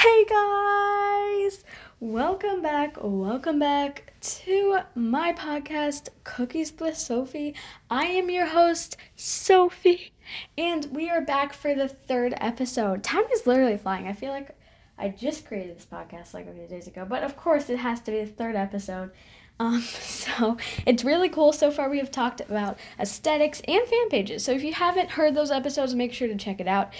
Hey 0.00 0.24
guys! 0.26 1.64
Welcome 1.98 2.62
back, 2.62 2.98
welcome 3.00 3.58
back 3.58 4.12
to 4.20 4.78
my 4.94 5.32
podcast, 5.32 6.10
Cookies 6.22 6.72
with 6.78 6.96
Sophie. 6.96 7.56
I 7.90 8.04
am 8.04 8.30
your 8.30 8.46
host, 8.46 8.96
Sophie, 9.16 10.12
and 10.56 10.86
we 10.92 11.10
are 11.10 11.20
back 11.20 11.52
for 11.52 11.74
the 11.74 11.88
third 11.88 12.32
episode. 12.36 13.02
Time 13.02 13.24
is 13.32 13.44
literally 13.44 13.76
flying. 13.76 14.06
I 14.06 14.12
feel 14.12 14.30
like 14.30 14.56
I 14.96 15.08
just 15.08 15.44
created 15.44 15.76
this 15.76 15.86
podcast 15.90 16.32
like 16.32 16.46
a 16.46 16.52
few 16.52 16.68
days 16.68 16.86
ago, 16.86 17.04
but 17.04 17.24
of 17.24 17.36
course 17.36 17.68
it 17.68 17.78
has 17.78 18.00
to 18.02 18.12
be 18.12 18.20
the 18.20 18.26
third 18.26 18.54
episode. 18.54 19.10
Um, 19.58 19.80
so 20.00 20.58
it's 20.86 21.02
really 21.02 21.28
cool. 21.28 21.52
So 21.52 21.72
far, 21.72 21.90
we 21.90 21.98
have 21.98 22.12
talked 22.12 22.40
about 22.40 22.78
aesthetics 23.00 23.60
and 23.66 23.84
fan 23.84 24.08
pages. 24.10 24.44
So 24.44 24.52
if 24.52 24.62
you 24.62 24.74
haven't 24.74 25.10
heard 25.10 25.34
those 25.34 25.50
episodes, 25.50 25.96
make 25.96 26.12
sure 26.12 26.28
to 26.28 26.36
check 26.36 26.60
it 26.60 26.68
out. 26.68 26.92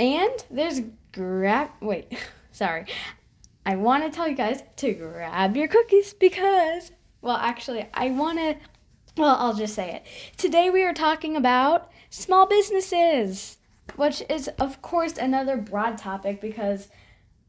And 0.00 0.44
there's 0.50 0.80
grab. 1.12 1.70
Wait, 1.80 2.12
sorry. 2.52 2.86
I 3.64 3.76
want 3.76 4.04
to 4.04 4.10
tell 4.10 4.28
you 4.28 4.34
guys 4.34 4.62
to 4.76 4.92
grab 4.92 5.56
your 5.56 5.68
cookies 5.68 6.12
because, 6.12 6.90
well, 7.20 7.36
actually, 7.36 7.88
I 7.94 8.10
want 8.10 8.38
to. 8.38 8.56
Well, 9.16 9.36
I'll 9.38 9.54
just 9.54 9.74
say 9.74 9.92
it. 9.94 10.06
Today 10.36 10.70
we 10.70 10.82
are 10.84 10.94
talking 10.94 11.36
about 11.36 11.90
small 12.08 12.46
businesses, 12.46 13.58
which 13.96 14.22
is, 14.28 14.48
of 14.58 14.80
course, 14.80 15.16
another 15.18 15.56
broad 15.56 15.98
topic 15.98 16.40
because 16.40 16.88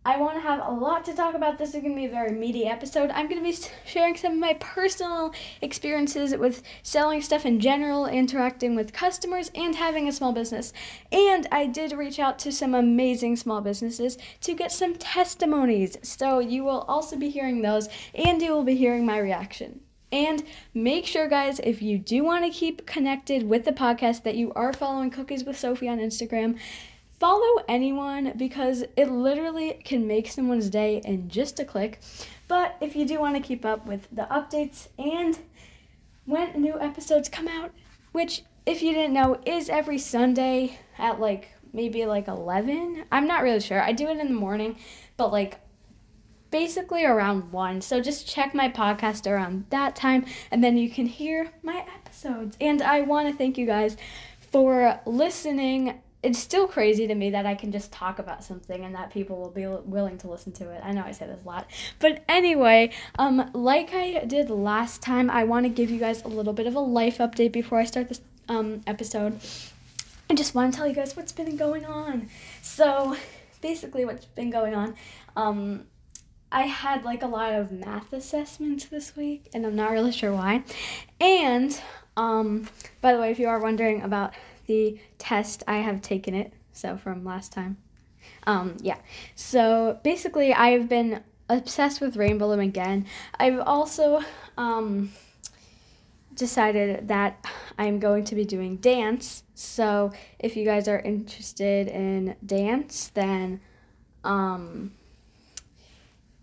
I 0.06 0.18
want 0.18 0.36
to 0.36 0.42
have 0.42 0.60
a 0.60 0.70
lot 0.70 1.06
to 1.06 1.14
talk 1.14 1.34
about. 1.34 1.58
This 1.58 1.70
is 1.74 1.82
going 1.82 1.94
to 1.94 1.96
be 1.96 2.06
a 2.08 2.10
very 2.10 2.34
meaty 2.34 2.66
episode. 2.66 3.10
I'm 3.12 3.30
going 3.30 3.42
to 3.42 3.50
be 3.50 3.58
sharing 3.86 4.18
some 4.18 4.34
of 4.34 4.40
my 4.40 4.56
personal 4.56 5.34
experiences 5.62 6.36
with 6.36 6.62
selling 6.82 7.22
stuff 7.22 7.46
in 7.46 7.62
general, 7.62 8.06
interacting 8.06 8.76
with 8.76 8.92
customers, 8.92 9.50
and 9.56 9.76
having 9.76 10.10
a 10.10 10.12
small 10.12 10.34
business. 10.34 10.74
And 11.10 11.48
I 11.54 11.68
did 11.68 11.94
reach 11.94 12.20
out 12.20 12.38
to 12.40 12.52
some 12.52 12.76
amazing 12.76 13.38
small 13.38 13.62
businesses 13.62 14.18
to 14.42 14.54
get 14.54 14.74
some 14.74 14.96
testimonies. 14.96 15.98
So 16.04 16.40
you 16.40 16.66
will 16.66 16.82
also 16.82 17.16
be 17.16 17.30
hearing 17.30 17.62
those, 17.62 17.88
and 18.14 18.42
you 18.42 18.52
will 18.52 18.66
be 18.66 18.76
hearing 18.76 19.06
my 19.06 19.20
reaction. 19.20 19.80
And 20.12 20.44
make 20.74 21.06
sure, 21.06 21.30
guys, 21.30 21.60
if 21.64 21.82
you 21.82 21.98
do 21.98 22.26
want 22.26 22.44
to 22.44 22.52
keep 22.52 22.86
connected 22.86 23.50
with 23.50 23.64
the 23.64 23.72
podcast, 23.72 24.24
that 24.24 24.36
you 24.36 24.52
are 24.54 24.74
following 24.74 25.10
Cookies 25.12 25.46
with 25.46 25.58
Sophie 25.58 25.88
on 25.88 26.00
Instagram 26.00 26.60
follow 27.24 27.64
anyone 27.70 28.34
because 28.36 28.84
it 28.98 29.10
literally 29.10 29.80
can 29.86 30.06
make 30.06 30.28
someone's 30.28 30.70
day 30.70 31.02
in 31.06 31.30
just 31.30 31.58
a 31.58 31.64
click. 31.64 32.02
But 32.50 32.76
if 32.82 32.98
you 32.98 33.06
do 33.08 33.18
want 33.18 33.38
to 33.38 33.42
keep 33.42 33.64
up 33.64 33.86
with 33.86 34.10
the 34.12 34.24
updates 34.24 34.90
and 35.00 35.40
when 36.26 36.62
new 36.62 36.78
episodes 36.78 37.30
come 37.30 37.48
out, 37.48 37.72
which 38.12 38.42
if 38.66 38.82
you 38.82 38.92
didn't 38.92 39.14
know 39.14 39.40
is 39.46 39.70
every 39.70 40.00
Sunday 40.00 40.78
at 40.98 41.22
like 41.22 41.48
maybe 41.72 42.06
like 42.06 42.28
11. 42.28 43.06
I'm 43.10 43.26
not 43.26 43.42
really 43.42 43.62
sure. 43.62 43.82
I 43.82 43.94
do 43.94 44.10
it 44.10 44.18
in 44.18 44.28
the 44.28 44.34
morning, 44.34 44.76
but 45.16 45.32
like 45.32 45.62
basically 46.52 47.06
around 47.06 47.54
1. 47.54 47.80
So 47.80 48.02
just 48.02 48.28
check 48.28 48.54
my 48.54 48.68
podcast 48.68 49.32
around 49.32 49.68
that 49.70 49.96
time 49.96 50.26
and 50.52 50.62
then 50.62 50.76
you 50.76 50.90
can 50.90 51.06
hear 51.06 51.54
my 51.62 51.86
episodes. 51.96 52.58
And 52.60 52.82
I 52.82 53.00
want 53.00 53.30
to 53.30 53.34
thank 53.34 53.58
you 53.58 53.66
guys 53.66 53.96
for 54.52 55.00
listening 55.06 56.02
it's 56.24 56.40
still 56.40 56.68
crazy 56.68 57.06
to 57.06 57.14
me 57.14 57.32
that 57.32 57.46
I 57.46 57.54
can 57.54 57.72
just 57.72 57.92
talk 57.92 58.18
about 58.18 58.46
something 58.46 58.86
and 58.86 58.96
that 58.96 59.12
people 59.12 59.40
will 59.40 59.50
be 59.50 59.68
willing 59.68 60.18
to 60.20 60.30
listen 60.30 60.54
to 60.54 60.72
it. 60.72 60.82
I 60.82 60.94
know 60.94 61.04
I 61.04 61.12
say 61.12 61.28
this 61.28 61.42
a 61.44 61.48
lot. 61.48 61.70
But 62.00 62.24
anyway, 62.30 62.92
um 63.20 63.52
like 63.54 63.94
I 63.94 64.24
did 64.26 64.50
last 64.50 65.02
time, 65.02 65.30
I 65.30 65.44
want 65.44 65.66
to 65.66 65.70
give 65.70 65.92
you 65.92 66.00
guys 66.00 66.24
a 66.24 66.30
little 66.30 66.54
bit 66.54 66.66
of 66.66 66.76
a 66.76 66.80
life 66.80 67.18
update 67.18 67.52
before 67.52 67.78
I 67.78 67.84
start 67.84 68.08
this 68.08 68.22
um 68.48 68.82
episode. 68.88 69.40
I 70.30 70.36
just 70.36 70.56
want 70.56 70.74
to 70.74 70.78
tell 70.78 70.88
you 70.88 70.96
guys 70.96 71.16
what's 71.16 71.34
been 71.34 71.58
going 71.58 71.86
on. 71.86 72.30
So, 72.62 73.18
basically 73.62 74.04
what's 74.04 74.26
been 74.26 74.50
going 74.50 74.76
on 74.76 74.94
um 75.36 75.86
I 76.52 76.64
had 76.64 77.04
like 77.04 77.24
a 77.24 77.28
lot 77.28 77.54
of 77.54 77.72
math 77.72 78.14
assessments 78.14 78.86
this 78.86 79.16
week 79.16 79.50
and 79.54 79.66
I'm 79.66 79.76
not 79.76 79.92
really 79.92 80.12
sure 80.12 80.32
why. 80.32 80.64
And 81.20 81.78
um 82.16 82.70
by 83.02 83.12
the 83.14 83.20
way, 83.20 83.32
if 83.32 83.40
you 83.40 83.48
are 83.48 83.60
wondering 83.60 84.02
about 84.04 84.34
the 84.66 85.00
test, 85.18 85.64
I 85.68 85.78
have 85.78 86.02
taken 86.02 86.34
it. 86.34 86.54
So 86.72 86.98
from 86.98 87.24
last 87.24 87.52
time. 87.52 87.78
Um, 88.48 88.78
yeah. 88.82 88.98
So 89.36 90.00
basically, 90.04 90.54
I've 90.54 90.90
been 90.90 91.24
obsessed 91.50 92.02
with 92.02 92.18
Rainbow 92.18 92.50
Loom 92.50 92.60
again. 92.60 93.06
I've 93.40 93.60
also 93.60 94.22
um, 94.58 95.12
decided 96.34 97.08
that 97.08 97.46
I'm 97.78 98.00
going 98.00 98.24
to 98.26 98.36
be 98.36 98.46
doing 98.46 98.78
dance. 98.78 99.44
So 99.54 100.12
if 100.40 100.56
you 100.56 100.66
guys 100.66 100.88
are 100.88 101.00
interested 101.00 101.88
in 101.88 102.36
dance, 102.46 103.12
then 103.14 103.62
um, 104.24 104.94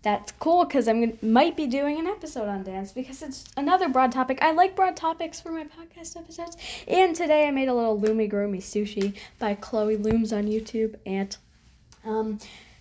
that's 0.03 0.31
cool 0.33 0.65
because 0.65 0.85
gonna, 0.85 1.13
might 1.21 1.55
be 1.55 1.67
doing 1.67 1.99
an 1.99 2.07
episode 2.07 2.47
on 2.47 2.63
dance 2.63 2.91
because 2.91 3.21
it's 3.21 3.45
another 3.55 3.87
broad 3.87 4.11
topic. 4.11 4.39
I 4.41 4.51
like 4.51 4.75
broad 4.75 4.95
topics 4.95 5.39
for 5.39 5.51
my 5.51 5.65
podcast 5.65 6.17
episodes. 6.17 6.57
And 6.87 7.15
today 7.15 7.47
I 7.47 7.51
made 7.51 7.67
a 7.67 7.73
little 7.73 7.99
Loomigurumi 7.99 8.57
sushi 8.57 9.15
by 9.37 9.53
Chloe 9.55 9.97
Looms 9.97 10.33
on 10.33 10.45
YouTube. 10.45 10.95
And 11.05 11.35
um, 12.03 12.39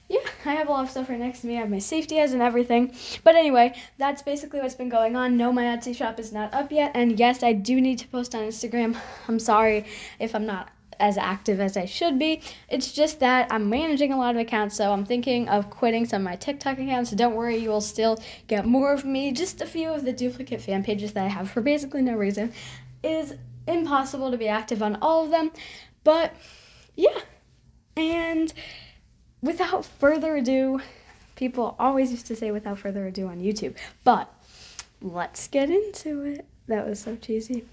yeah, 0.09 0.21
I 0.47 0.55
have 0.55 0.69
a 0.69 0.73
lot 0.73 0.85
of 0.85 0.91
stuff 0.91 1.11
right 1.11 1.19
next 1.19 1.43
to 1.43 1.47
me. 1.47 1.57
I 1.59 1.61
have 1.61 1.71
my 1.71 1.79
safety 1.79 2.21
eyes 2.21 2.33
and 2.33 2.41
everything. 2.41 2.95
But 3.23 3.37
anyway, 3.37 3.75
that's 3.99 4.23
basically 4.23 4.61
what's 4.61 4.75
been 4.75 4.89
going 4.89 5.15
on. 5.15 5.37
No, 5.37 5.53
my 5.53 5.65
Etsy 5.65 5.95
shop 5.95 6.19
is 6.19 6.33
not 6.33 6.55
up 6.55 6.73
yet. 6.73 6.93
And 6.95 7.19
yes, 7.19 7.43
I 7.43 7.53
do 7.53 7.81
need 7.83 7.99
to 7.99 8.09
post 8.09 8.35
on 8.35 8.43
Instagram. 8.43 8.97
I'm 9.29 9.39
sorry 9.39 9.85
if 10.19 10.35
I'm 10.35 10.47
not 10.47 10.71
as 11.01 11.17
active 11.19 11.59
as 11.59 11.77
I 11.77 11.87
should 11.87 12.19
be. 12.19 12.43
It's 12.69 12.93
just 12.93 13.21
that 13.21 13.49
I'm 13.51 13.69
managing 13.69 14.13
a 14.13 14.19
lot 14.19 14.35
of 14.35 14.41
accounts, 14.41 14.77
so 14.77 14.93
I'm 14.93 15.05
thinking 15.05 15.49
of 15.49 15.71
quitting 15.71 16.07
some 16.07 16.23
of 16.23 16.31
my 16.31 16.37
TikTok 16.37 16.79
accounts. 16.79 17.11
So 17.11 17.17
don't 17.17 17.35
worry, 17.35 17.57
you 17.57 17.71
will 17.71 17.81
still 17.81 18.23
get 18.47 18.67
more 18.67 18.93
of 18.93 19.05
me. 19.05 19.33
Just 19.33 19.61
a 19.61 19.67
few 19.67 19.89
of 19.89 20.05
the 20.05 20.13
duplicate 20.13 20.61
fan 20.61 20.85
pages 20.85 21.13
that 21.15 21.25
I 21.25 21.29
have 21.29 21.51
for 21.51 21.61
basically 21.61 22.03
no 22.03 22.15
reason. 22.15 22.53
It 23.03 23.11
is 23.11 23.35
impossible 23.67 24.31
to 24.31 24.37
be 24.37 24.49
active 24.49 24.83
on 24.83 24.97
all 25.03 25.25
of 25.25 25.31
them, 25.31 25.51
but 26.05 26.35
yeah. 26.95 27.19
And 27.97 28.53
without 29.43 29.85
further 29.85 30.37
ado, 30.37 30.81
people 31.37 31.75
always 31.79 32.11
used 32.11 32.27
to 32.27 32.37
say 32.37 32.51
without 32.51 32.79
further 32.79 33.07
ado 33.07 33.27
on 33.27 33.41
YouTube, 33.41 33.77
but 34.05 34.33
let's 35.01 35.49
get 35.49 35.71
into 35.71 36.23
it. 36.23 36.47
That 36.67 36.87
was 36.87 37.01
so 37.01 37.17
cheesy. 37.17 37.65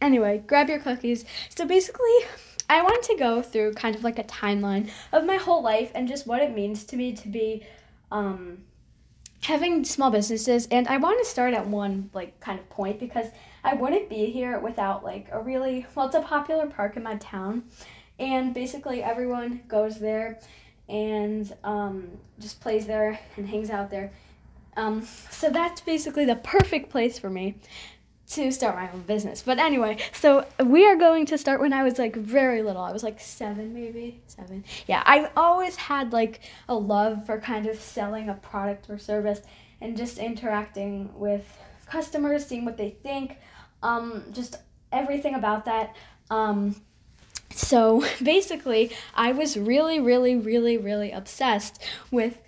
Anyway, 0.00 0.42
grab 0.46 0.68
your 0.68 0.80
cookies. 0.80 1.24
So 1.48 1.64
basically, 1.64 2.10
I 2.72 2.80
wanted 2.80 3.02
to 3.02 3.18
go 3.18 3.42
through 3.42 3.74
kind 3.74 3.94
of 3.94 4.02
like 4.02 4.18
a 4.18 4.24
timeline 4.24 4.88
of 5.12 5.26
my 5.26 5.36
whole 5.36 5.62
life 5.62 5.92
and 5.94 6.08
just 6.08 6.26
what 6.26 6.40
it 6.40 6.54
means 6.54 6.84
to 6.84 6.96
me 6.96 7.12
to 7.12 7.28
be 7.28 7.66
um, 8.10 8.64
having 9.42 9.84
small 9.84 10.10
businesses. 10.10 10.68
And 10.70 10.88
I 10.88 10.96
want 10.96 11.18
to 11.22 11.28
start 11.28 11.52
at 11.52 11.66
one 11.66 12.08
like 12.14 12.40
kind 12.40 12.58
of 12.58 12.66
point 12.70 12.98
because 12.98 13.26
I 13.62 13.74
wouldn't 13.74 14.08
be 14.08 14.24
here 14.30 14.58
without 14.58 15.04
like 15.04 15.28
a 15.30 15.38
really 15.38 15.86
well, 15.94 16.06
it's 16.06 16.14
a 16.14 16.22
popular 16.22 16.66
park 16.66 16.96
in 16.96 17.02
my 17.02 17.16
town, 17.16 17.64
and 18.18 18.54
basically 18.54 19.02
everyone 19.02 19.60
goes 19.68 19.98
there 19.98 20.40
and 20.88 21.52
um, 21.64 22.08
just 22.40 22.62
plays 22.62 22.86
there 22.86 23.20
and 23.36 23.46
hangs 23.46 23.68
out 23.68 23.90
there. 23.90 24.12
Um, 24.78 25.06
so 25.30 25.50
that's 25.50 25.82
basically 25.82 26.24
the 26.24 26.36
perfect 26.36 26.88
place 26.88 27.18
for 27.18 27.28
me 27.28 27.56
to 28.34 28.50
start 28.50 28.76
my 28.76 28.90
own 28.90 29.02
business. 29.02 29.42
But 29.42 29.58
anyway, 29.58 29.98
so 30.12 30.46
we 30.64 30.86
are 30.86 30.96
going 30.96 31.26
to 31.26 31.38
start 31.38 31.60
when 31.60 31.72
I 31.72 31.82
was 31.82 31.98
like 31.98 32.16
very 32.16 32.62
little. 32.62 32.82
I 32.82 32.92
was 32.92 33.02
like 33.02 33.20
seven, 33.20 33.74
maybe 33.74 34.20
seven. 34.26 34.64
Yeah, 34.86 35.02
I 35.04 35.30
always 35.36 35.76
had 35.76 36.12
like 36.12 36.40
a 36.68 36.74
love 36.74 37.26
for 37.26 37.40
kind 37.40 37.66
of 37.66 37.78
selling 37.78 38.28
a 38.28 38.34
product 38.34 38.88
or 38.88 38.98
service 38.98 39.40
and 39.80 39.96
just 39.96 40.18
interacting 40.18 41.10
with 41.14 41.46
customers, 41.86 42.46
seeing 42.46 42.64
what 42.64 42.76
they 42.76 42.90
think, 42.90 43.36
um, 43.82 44.24
just 44.32 44.56
everything 44.92 45.34
about 45.34 45.64
that. 45.66 45.94
Um, 46.30 46.76
so 47.50 48.04
basically, 48.22 48.92
I 49.14 49.32
was 49.32 49.56
really, 49.56 50.00
really, 50.00 50.36
really, 50.36 50.78
really 50.78 51.12
obsessed 51.12 51.82
with 52.10 52.40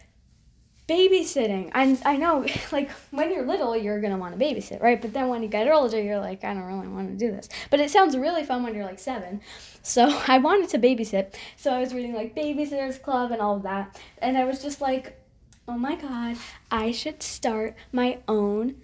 babysitting. 0.89 1.71
I 1.75 1.99
I 2.05 2.17
know, 2.17 2.47
like 2.73 2.91
when 3.11 3.33
you're 3.33 3.47
little, 3.47 3.77
you're 3.77 4.01
gonna 4.01 4.19
want 4.19 4.39
to 4.39 4.45
babysit, 4.45 4.83
right? 4.83 5.01
But 5.01 5.13
then 5.13 5.29
when 5.29 5.43
you 5.43 5.49
get 5.49 5.69
older, 5.69 6.01
you're 6.01 6.21
like, 6.21 6.45
I 6.45 6.55
don't 6.55 6.65
really 6.65 6.89
want 6.89 7.11
to 7.11 7.17
do 7.17 7.31
this. 7.31 7.49
But 7.71 7.81
it 7.81 7.91
sounds 7.91 8.17
really 8.17 8.45
fun 8.45 8.63
when 8.63 8.75
you're 8.75 8.85
like 8.85 8.99
seven. 8.99 9.41
So 9.83 10.09
I 10.29 10.39
wanted 10.39 10.69
to 10.71 10.79
babysit. 10.79 11.35
So 11.57 11.73
I 11.73 11.81
was 11.81 11.95
reading 11.95 12.15
like 12.15 12.35
Babysitters 12.35 13.01
Club 13.01 13.33
and 13.33 13.41
all 13.41 13.57
of 13.57 13.63
that, 13.63 14.01
and 14.19 14.37
I 14.37 14.45
was 14.45 14.63
just 14.63 14.81
like, 14.81 15.21
oh 15.67 15.79
my 15.79 15.97
god, 15.97 16.37
I 16.71 16.93
should 16.93 17.23
start 17.23 17.75
my 17.93 18.19
own 18.29 18.77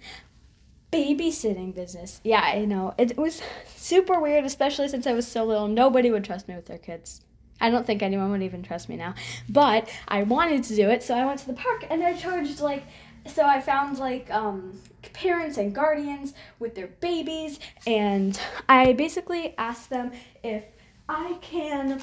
babysitting 0.91 1.73
business. 1.73 2.19
Yeah, 2.23 2.41
I 2.41 2.65
know. 2.65 2.93
It 2.97 3.17
was 3.17 3.41
super 3.75 4.19
weird, 4.19 4.45
especially 4.45 4.89
since 4.89 5.07
I 5.07 5.13
was 5.13 5.27
so 5.27 5.45
little. 5.45 5.67
Nobody 5.67 6.11
would 6.11 6.23
trust 6.23 6.47
me 6.47 6.55
with 6.55 6.65
their 6.65 6.77
kids. 6.77 7.21
I 7.61 7.69
don't 7.69 7.85
think 7.85 8.01
anyone 8.01 8.31
would 8.31 8.43
even 8.43 8.63
trust 8.63 8.89
me 8.89 8.97
now. 8.97 9.13
But 9.47 9.87
I 10.07 10.23
wanted 10.23 10.63
to 10.65 10.75
do 10.75 10.89
it, 10.89 11.03
so 11.03 11.15
I 11.15 11.25
went 11.25 11.39
to 11.41 11.47
the 11.47 11.53
park 11.53 11.85
and 11.89 12.03
I 12.03 12.13
charged 12.13 12.59
like 12.59 12.83
so 13.27 13.45
I 13.45 13.61
found 13.61 13.99
like 13.99 14.31
um, 14.31 14.79
parents 15.13 15.57
and 15.57 15.73
guardians 15.73 16.33
with 16.59 16.75
their 16.75 16.87
babies, 16.87 17.59
and 17.85 18.39
I 18.67 18.93
basically 18.93 19.53
asked 19.57 19.89
them 19.89 20.11
if 20.43 20.63
I 21.07 21.37
can 21.41 22.01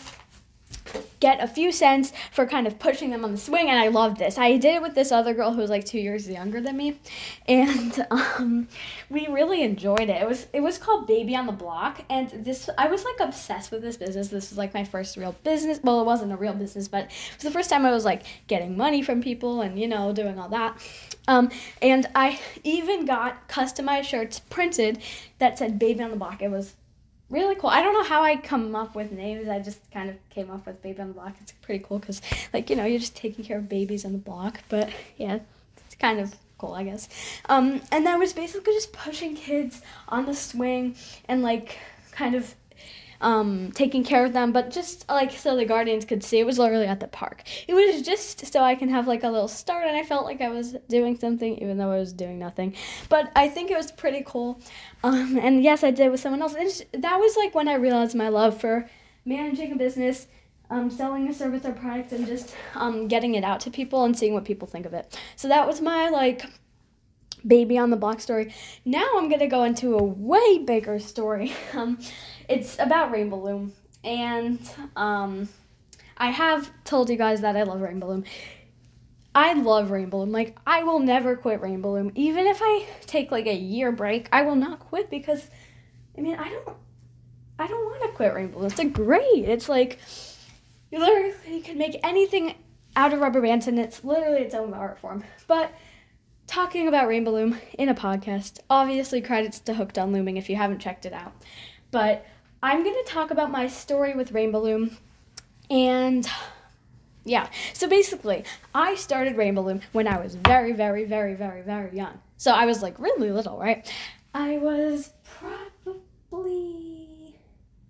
get 1.20 1.42
a 1.42 1.48
few 1.48 1.72
cents 1.72 2.12
for 2.32 2.46
kind 2.46 2.66
of 2.66 2.78
pushing 2.78 3.10
them 3.10 3.24
on 3.24 3.32
the 3.32 3.38
swing 3.38 3.68
and 3.68 3.78
i 3.78 3.88
loved 3.88 4.18
this. 4.18 4.38
I 4.38 4.56
did 4.56 4.76
it 4.76 4.82
with 4.82 4.94
this 4.94 5.10
other 5.10 5.34
girl 5.34 5.52
who 5.52 5.60
was 5.60 5.70
like 5.70 5.84
two 5.84 5.98
years 5.98 6.28
younger 6.28 6.60
than 6.60 6.76
me 6.76 7.00
and 7.46 8.06
um, 8.10 8.68
we 9.10 9.26
really 9.26 9.62
enjoyed 9.62 10.00
it. 10.00 10.22
It 10.22 10.28
was 10.28 10.46
it 10.52 10.60
was 10.60 10.78
called 10.78 11.06
baby 11.06 11.34
on 11.34 11.46
the 11.46 11.52
block 11.52 12.04
and 12.08 12.30
this 12.30 12.68
i 12.78 12.88
was 12.88 13.04
like 13.04 13.20
obsessed 13.20 13.70
with 13.70 13.82
this 13.82 13.96
business. 13.96 14.28
This 14.28 14.50
was 14.50 14.58
like 14.58 14.74
my 14.74 14.84
first 14.84 15.16
real 15.16 15.34
business 15.44 15.80
well 15.82 16.00
it 16.00 16.04
wasn't 16.04 16.32
a 16.32 16.36
real 16.36 16.54
business 16.54 16.88
but 16.88 17.04
it 17.04 17.34
was 17.34 17.44
the 17.44 17.50
first 17.50 17.70
time 17.70 17.84
i 17.84 17.90
was 17.90 18.04
like 18.04 18.22
getting 18.46 18.76
money 18.76 19.02
from 19.02 19.22
people 19.22 19.60
and 19.60 19.78
you 19.78 19.88
know 19.88 20.12
doing 20.12 20.38
all 20.38 20.48
that. 20.48 20.78
Um, 21.26 21.50
and 21.82 22.08
i 22.14 22.38
even 22.64 23.04
got 23.04 23.48
customized 23.48 24.04
shirts 24.04 24.38
printed 24.38 25.02
that 25.38 25.58
said 25.58 25.78
baby 25.78 26.02
on 26.02 26.10
the 26.10 26.16
block. 26.16 26.42
It 26.42 26.50
was 26.50 26.74
really 27.30 27.54
cool. 27.54 27.70
I 27.70 27.82
don't 27.82 27.92
know 27.92 28.04
how 28.04 28.22
I 28.22 28.36
come 28.36 28.74
up 28.74 28.94
with 28.94 29.12
names. 29.12 29.48
I 29.48 29.58
just 29.58 29.78
kind 29.90 30.10
of 30.10 30.16
came 30.30 30.50
up 30.50 30.66
with 30.66 30.82
Baby 30.82 31.00
on 31.00 31.08
the 31.08 31.14
Block. 31.14 31.34
It's 31.40 31.52
pretty 31.52 31.84
cool 31.86 31.98
because, 31.98 32.20
like, 32.52 32.70
you 32.70 32.76
know, 32.76 32.84
you're 32.84 32.98
just 32.98 33.16
taking 33.16 33.44
care 33.44 33.58
of 33.58 33.68
babies 33.68 34.04
on 34.04 34.12
the 34.12 34.18
block. 34.18 34.60
But 34.68 34.90
yeah, 35.16 35.40
it's 35.86 35.94
kind 35.96 36.20
of 36.20 36.34
cool, 36.56 36.74
I 36.74 36.84
guess. 36.84 37.08
Um, 37.48 37.80
and 37.92 38.08
I 38.08 38.16
was 38.16 38.32
basically 38.32 38.72
just 38.74 38.92
pushing 38.92 39.36
kids 39.36 39.82
on 40.08 40.26
the 40.26 40.34
swing 40.34 40.96
and, 41.28 41.42
like, 41.42 41.78
kind 42.12 42.34
of 42.34 42.54
um, 43.20 43.72
taking 43.72 44.04
care 44.04 44.24
of 44.24 44.32
them, 44.32 44.52
but 44.52 44.70
just 44.70 45.08
like 45.08 45.32
so 45.32 45.56
the 45.56 45.64
guardians 45.64 46.04
could 46.04 46.22
see. 46.22 46.38
It 46.38 46.46
was 46.46 46.58
literally 46.58 46.86
at 46.86 47.00
the 47.00 47.08
park. 47.08 47.42
It 47.66 47.74
was 47.74 48.02
just 48.02 48.52
so 48.52 48.62
I 48.62 48.74
can 48.74 48.88
have 48.88 49.06
like 49.06 49.24
a 49.24 49.28
little 49.28 49.48
start, 49.48 49.86
and 49.86 49.96
I 49.96 50.04
felt 50.04 50.24
like 50.24 50.40
I 50.40 50.48
was 50.50 50.76
doing 50.88 51.18
something, 51.18 51.58
even 51.58 51.78
though 51.78 51.90
I 51.90 51.98
was 51.98 52.12
doing 52.12 52.38
nothing. 52.38 52.74
But 53.08 53.30
I 53.34 53.48
think 53.48 53.70
it 53.70 53.76
was 53.76 53.90
pretty 53.92 54.22
cool. 54.26 54.60
Um, 55.02 55.38
and 55.40 55.62
yes, 55.62 55.82
I 55.82 55.90
did 55.90 56.10
with 56.10 56.20
someone 56.20 56.42
else. 56.42 56.54
And 56.54 57.02
that 57.02 57.16
was 57.18 57.36
like 57.36 57.54
when 57.54 57.68
I 57.68 57.74
realized 57.74 58.14
my 58.14 58.28
love 58.28 58.60
for 58.60 58.88
managing 59.24 59.72
a 59.72 59.76
business. 59.76 60.26
Um, 60.70 60.90
selling 60.90 61.26
a 61.28 61.32
service 61.32 61.64
or 61.64 61.72
product 61.72 62.12
and 62.12 62.26
just 62.26 62.54
um, 62.74 63.08
getting 63.08 63.36
it 63.36 63.42
out 63.42 63.60
to 63.60 63.70
people 63.70 64.04
and 64.04 64.14
seeing 64.14 64.34
what 64.34 64.44
people 64.44 64.68
think 64.68 64.84
of 64.84 64.92
it. 64.92 65.18
So 65.34 65.48
that 65.48 65.66
was 65.66 65.80
my 65.80 66.10
like 66.10 66.44
baby 67.46 67.78
on 67.78 67.88
the 67.90 67.96
block 67.96 68.20
story. 68.20 68.54
Now 68.84 69.06
I'm 69.16 69.28
gonna 69.28 69.46
go 69.46 69.64
into 69.64 69.96
a 69.96 70.02
way 70.02 70.58
bigger 70.58 70.98
story. 70.98 71.52
Um, 71.74 71.98
it's 72.48 72.78
about 72.78 73.10
Rainbow 73.10 73.42
Loom, 73.42 73.72
and 74.02 74.58
um, 74.96 75.48
I 76.16 76.30
have 76.30 76.70
told 76.84 77.10
you 77.10 77.16
guys 77.16 77.42
that 77.42 77.56
I 77.56 77.62
love 77.62 77.80
Rainbow 77.80 78.08
Loom. 78.08 78.24
I 79.34 79.52
love 79.52 79.90
Rainbow 79.90 80.20
Loom. 80.20 80.32
Like 80.32 80.56
I 80.66 80.82
will 80.82 80.98
never 80.98 81.36
quit 81.36 81.60
Rainbow 81.60 81.92
Loom, 81.92 82.12
even 82.14 82.46
if 82.46 82.58
I 82.60 82.86
take 83.06 83.30
like 83.30 83.46
a 83.46 83.54
year 83.54 83.92
break. 83.92 84.28
I 84.32 84.42
will 84.42 84.56
not 84.56 84.80
quit 84.80 85.10
because, 85.10 85.48
I 86.16 86.20
mean, 86.20 86.36
I 86.36 86.48
don't, 86.48 86.76
I 87.58 87.66
don't 87.66 87.84
want 87.84 88.02
to 88.02 88.16
quit 88.16 88.34
Rainbow 88.34 88.58
Loom. 88.58 88.66
It's 88.66 88.78
a 88.78 88.86
great. 88.86 89.44
It's 89.44 89.68
like 89.68 89.98
you 90.90 90.98
literally 90.98 91.60
can 91.60 91.78
make 91.78 92.00
anything 92.02 92.54
out 92.96 93.12
of 93.12 93.20
rubber 93.20 93.40
bands, 93.40 93.68
and 93.68 93.78
it's 93.78 94.02
literally 94.02 94.40
its 94.40 94.54
own 94.54 94.72
art 94.74 94.98
form. 94.98 95.22
But 95.46 95.72
talking 96.48 96.88
about 96.88 97.06
Rainbow 97.06 97.30
Loom 97.30 97.60
in 97.78 97.88
a 97.88 97.94
podcast. 97.94 98.58
Obviously, 98.68 99.20
credits 99.20 99.60
to 99.60 99.74
Hooked 99.74 99.98
on 99.98 100.12
Looming 100.12 100.36
if 100.36 100.50
you 100.50 100.56
haven't 100.56 100.80
checked 100.80 101.06
it 101.06 101.12
out. 101.12 101.32
But 101.92 102.26
I'm 102.62 102.82
going 102.82 102.96
to 103.04 103.10
talk 103.10 103.30
about 103.30 103.50
my 103.50 103.68
story 103.68 104.14
with 104.14 104.32
Rainbow 104.32 104.60
Loom. 104.60 104.96
And 105.70 106.28
yeah, 107.24 107.48
so 107.72 107.88
basically, 107.88 108.44
I 108.74 108.96
started 108.96 109.36
Rainbow 109.36 109.62
Loom 109.62 109.80
when 109.92 110.08
I 110.08 110.20
was 110.20 110.34
very, 110.34 110.72
very, 110.72 111.04
very, 111.04 111.34
very, 111.34 111.62
very 111.62 111.96
young. 111.96 112.20
So 112.36 112.52
I 112.52 112.66
was 112.66 112.82
like 112.82 112.98
really 112.98 113.30
little, 113.30 113.58
right? 113.58 113.90
I 114.34 114.58
was 114.58 115.12
probably. 115.24 117.06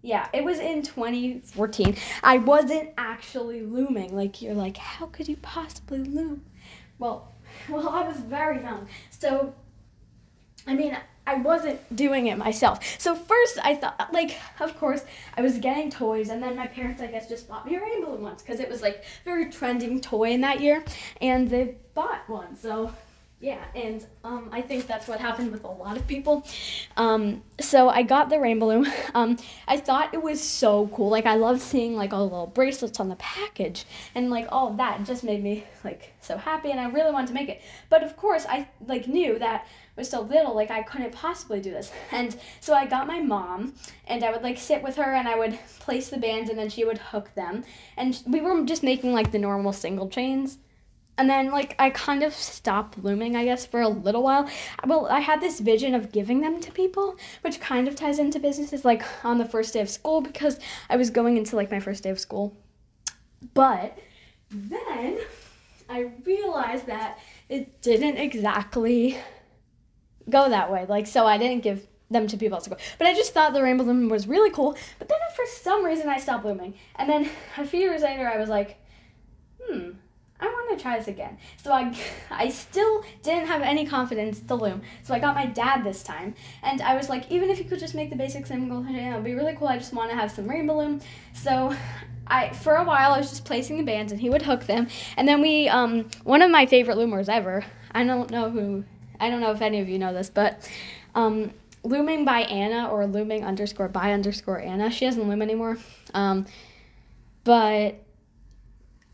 Yeah, 0.03 0.29
it 0.33 0.45
was 0.45 0.59
in 0.59 0.83
2014. 0.83 1.97
I 2.23 2.39
wasn't 2.39 2.91
actually 2.97 3.63
looming. 3.63 4.15
Like, 4.15 4.41
you're 4.41 4.55
like, 4.55 4.77
how 4.77 5.07
could 5.07 5.29
you 5.29 5.37
possibly 5.37 5.99
loom? 5.99 6.45
Well, 6.99 7.33
well, 7.69 7.89
I 7.89 8.07
was 8.07 8.19
very 8.19 8.63
young. 8.63 8.87
So, 9.11 9.55
I 10.67 10.75
mean, 10.75 10.97
I 11.29 11.35
wasn't 11.35 11.79
doing 11.95 12.29
it 12.29 12.39
myself. 12.39 12.81
So 12.99 13.15
first 13.15 13.59
I 13.63 13.75
thought, 13.75 14.09
like, 14.15 14.39
of 14.61 14.79
course, 14.79 15.05
I 15.37 15.43
was 15.43 15.59
getting 15.59 15.91
toys, 15.91 16.31
and 16.31 16.43
then 16.43 16.57
my 16.57 16.67
parents, 16.67 17.03
I 17.03 17.07
guess, 17.09 17.29
just 17.29 17.47
bought 17.47 17.67
me 17.67 17.77
a 17.77 17.81
rainbow 17.83 18.15
once 18.15 18.43
because 18.43 18.61
it 18.61 18.69
was 18.71 18.81
like 18.81 19.05
very 19.27 19.51
trending 19.51 20.01
toy 20.01 20.31
in 20.31 20.41
that 20.41 20.61
year, 20.61 20.83
and 21.21 21.51
they 21.51 21.77
bought 21.93 22.27
one. 22.31 22.57
So 22.57 22.95
yeah, 23.41 23.63
and 23.75 24.05
um, 24.25 24.49
I 24.51 24.63
think 24.63 24.89
that's 24.89 25.07
what 25.07 25.21
happened 25.21 25.53
with 25.53 25.63
a 25.63 25.69
lot 25.69 25.97
of 25.97 26.07
people. 26.09 26.45
Um, 26.97 27.45
so 27.61 27.89
I 27.89 28.03
got 28.03 28.31
the 28.31 28.41
rainbow 28.41 28.69
loom. 28.69 28.87
Um, 29.15 29.39
I 29.67 29.79
thought 29.79 30.13
it 30.13 30.23
was 30.23 30.41
so 30.41 30.87
cool. 30.89 31.09
Like 31.09 31.27
I 31.27 31.35
loved 31.35 31.61
seeing 31.61 31.97
like 31.97 32.13
all 32.13 32.29
the 32.29 32.33
little 32.33 32.47
bracelets 32.47 33.01
on 33.01 33.09
the 33.09 33.17
package 33.17 33.85
and 34.15 34.31
like 34.31 34.47
all 34.51 34.69
of 34.69 34.77
that. 34.77 35.01
It 35.01 35.05
just 35.05 35.25
made 35.25 35.43
me 35.43 35.65
like 35.83 36.13
so 36.21 36.37
happy, 36.37 36.71
and 36.71 36.79
I 36.79 36.89
really 36.89 37.11
wanted 37.11 37.29
to 37.29 37.35
make 37.35 37.49
it. 37.49 37.61
But 37.91 38.03
of 38.03 38.17
course, 38.17 38.47
I 38.49 38.69
like 38.87 39.09
knew 39.09 39.39
that 39.39 39.67
was 39.99 40.09
so 40.09 40.23
little, 40.23 40.55
like 40.55 40.71
I 40.71 40.83
couldn't 40.83 41.13
possibly 41.13 41.61
do 41.61 41.71
this. 41.71 41.93
And 42.13 42.37
so 42.61 42.73
I 42.73 42.87
got 42.87 43.07
my 43.07 43.21
mom, 43.21 43.75
and 44.07 44.25
I 44.25 44.31
would 44.31 44.43
like 44.43 44.59
sit 44.59 44.83
with 44.83 44.97
her, 44.97 45.15
and 45.15 45.29
I 45.29 45.37
would 45.37 45.59
place 45.81 46.09
the 46.09 46.19
bands, 46.19 46.49
and 46.49 46.59
then 46.59 46.71
she 46.71 46.85
would 46.85 46.99
hook 46.99 47.35
them, 47.35 47.65
and 47.97 48.23
we 48.27 48.41
were 48.41 48.65
just 48.65 48.83
making 48.83 49.13
like 49.13 49.33
the 49.33 49.39
normal 49.39 49.73
single 49.73 50.09
chains 50.09 50.59
and 51.19 51.29
then 51.29 51.51
like 51.51 51.75
I 51.79 51.91
kind 51.91 52.23
of 52.23 52.33
stopped 52.33 52.97
looming, 53.03 53.37
I 53.37 53.45
guess, 53.45 53.67
for 53.67 53.81
a 53.83 53.89
little 53.89 54.23
while. 54.23 54.49
Well, 54.87 55.07
I 55.07 55.21
had 55.21 55.41
this 55.41 55.59
vision 55.59 55.95
of 55.95 56.13
giving 56.13 56.41
them 56.41 56.61
to 56.61 56.71
people, 56.71 57.17
which 57.43 57.61
kind 57.61 57.89
of 57.89 57.97
ties 57.97 58.21
into 58.21 58.39
businesses 58.39 58.85
like 58.85 59.03
on 59.25 59.39
the 59.39 59.45
first 59.45 59.75
day 59.75 59.81
of 59.81 59.91
school 59.91 60.21
because 60.21 60.61
I 60.89 60.97
was 60.97 61.11
going 61.11 61.37
into 61.37 61.57
like 61.57 61.71
my 61.71 61.81
first 61.81 62.05
day 62.05 62.11
of 62.11 62.21
school. 62.21 62.57
But 63.53 63.99
then 64.51 65.19
I 65.89 66.13
realized 66.25 66.87
that 66.87 67.19
it 67.49 67.83
didn't 67.83 68.17
exactly 68.17 69.19
go 70.31 70.49
that 70.49 70.71
way. 70.71 70.87
Like 70.89 71.07
so 71.07 71.27
I 71.27 71.39
didn't 71.39 71.63
give 71.63 71.87
them 72.11 72.27
to 72.27 72.37
people 72.37 72.57
else 72.57 72.65
to 72.65 72.71
go. 72.71 72.77
But 72.99 73.07
I 73.07 73.15
just 73.15 73.35
thought 73.35 73.53
the 73.53 73.63
rainbow 73.63 73.85
loom 73.85 74.09
was 74.09 74.27
really 74.27 74.51
cool. 74.51 74.77
But 74.99 75.09
then 75.09 75.19
for 75.37 75.45
some 75.47 75.85
reason 75.85 76.09
I 76.09 76.19
stopped 76.19 76.45
looming. 76.45 76.75
And 76.97 77.09
then 77.09 77.31
a 77.57 77.65
few 77.65 77.81
years 77.81 78.03
later 78.03 78.29
I 78.29 78.39
was 78.39 78.49
like, 78.49 78.79
hmm, 79.63 79.91
I 80.41 80.47
want 80.47 80.79
to 80.79 80.83
try 80.83 80.99
this 80.99 81.09
again. 81.09 81.39
So 81.63 81.73
I, 81.73 81.95
I 82.31 82.49
still 82.49 83.05
didn't 83.23 83.47
have 83.47 83.63
any 83.63 83.87
confidence 83.87 84.41
to 84.41 84.55
loom. 84.55 84.83
So 85.03 85.15
I 85.15 85.19
got 85.19 85.35
my 85.35 85.47
dad 85.47 85.85
this 85.85 86.03
time, 86.03 86.35
and 86.63 86.81
I 86.81 86.97
was 86.97 87.09
like, 87.09 87.31
even 87.31 87.51
if 87.51 87.59
you 87.59 87.65
could 87.65 87.79
just 87.79 87.95
make 87.95 88.11
the 88.11 88.17
basic 88.17 88.47
single, 88.47 88.85
it 88.89 89.15
would 89.15 89.25
be 89.25 89.35
really 89.35 89.55
cool. 89.57 89.69
I 89.69 89.79
just 89.79 89.93
want 89.93 90.11
to 90.11 90.17
have 90.17 90.31
some 90.31 90.49
rainbow 90.49 90.79
loom. 90.79 91.01
So 91.35 91.75
I, 92.27 92.51
for 92.51 92.77
a 92.77 92.85
while, 92.85 93.13
I 93.13 93.19
was 93.19 93.31
just 93.31 93.45
placing 93.45 93.79
the 93.79 93.85
bands, 93.85 94.13
and 94.13 94.21
he 94.21 94.31
would 94.31 94.43
hook 94.43 94.67
them. 94.67 94.89
And 95.17 95.27
then 95.27 95.41
we, 95.41 95.69
um, 95.69 96.09
one 96.25 96.43
of 96.43 96.51
my 96.51 96.67
favorite 96.67 96.99
loomers 96.99 97.29
ever. 97.29 97.65
I 97.93 98.05
don't 98.05 98.31
know 98.31 98.51
who, 98.51 98.85
I 99.21 99.31
don't 99.31 99.41
know 99.41 99.51
if 99.53 99.63
any 99.63 99.81
of 99.81 99.89
you 99.89 99.99
know 99.99 100.13
this, 100.13 100.31
but, 100.31 100.69
um, 101.15 101.53
looming 101.85 102.25
by 102.25 102.41
Anna 102.41 102.89
or 102.89 103.07
looming 103.07 103.45
underscore 103.45 103.89
by 103.89 104.13
underscore 104.13 104.61
Anna. 104.61 104.91
She 104.91 105.05
doesn't 105.05 105.29
loom 105.29 105.43
anymore. 105.43 105.79
Um, 106.15 106.47
but 107.45 108.05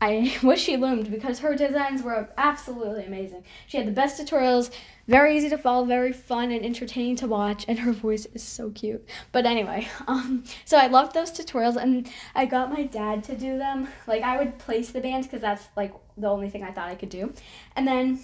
I 0.01 0.37
wish 0.43 0.61
she 0.61 0.77
loomed 0.77 1.09
because 1.09 1.39
her 1.39 1.55
designs 1.55 2.03
were 2.03 2.29
absolutely 2.37 3.05
amazing. 3.05 3.43
She 3.67 3.77
had 3.77 3.87
the 3.87 3.91
best 3.91 4.21
tutorials, 4.21 4.71
very 5.07 5.37
easy 5.37 5.49
to 5.49 5.57
follow, 5.57 5.85
very 5.85 6.11
fun 6.11 6.51
and 6.51 6.65
entertaining 6.65 7.15
to 7.17 7.27
watch, 7.27 7.65
and 7.67 7.79
her 7.79 7.91
voice 7.91 8.25
is 8.33 8.43
so 8.43 8.71
cute. 8.71 9.07
But 9.31 9.45
anyway, 9.45 9.87
um, 10.07 10.43
so 10.65 10.77
I 10.77 10.87
loved 10.87 11.13
those 11.13 11.31
tutorials, 11.31 11.75
and 11.75 12.09
I 12.33 12.45
got 12.45 12.71
my 12.71 12.83
dad 12.83 13.23
to 13.25 13.35
do 13.35 13.57
them. 13.57 13.87
Like 14.05 14.21
I 14.21 14.37
would 14.37 14.57
place 14.57 14.91
the 14.91 15.01
bands 15.01 15.27
because 15.27 15.41
that's 15.41 15.67
like 15.77 15.93
the 16.17 16.27
only 16.27 16.49
thing 16.49 16.63
I 16.63 16.71
thought 16.71 16.89
I 16.89 16.95
could 16.95 17.09
do, 17.09 17.33
and 17.75 17.87
then 17.87 18.19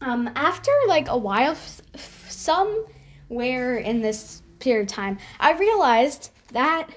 um, 0.00 0.30
after 0.34 0.70
like 0.86 1.08
a 1.08 1.16
while, 1.16 1.56
somewhere 2.28 3.78
in 3.78 4.00
this 4.00 4.42
period 4.58 4.88
of 4.88 4.94
time, 4.94 5.18
I 5.40 5.52
realized 5.52 6.30
that 6.52 6.88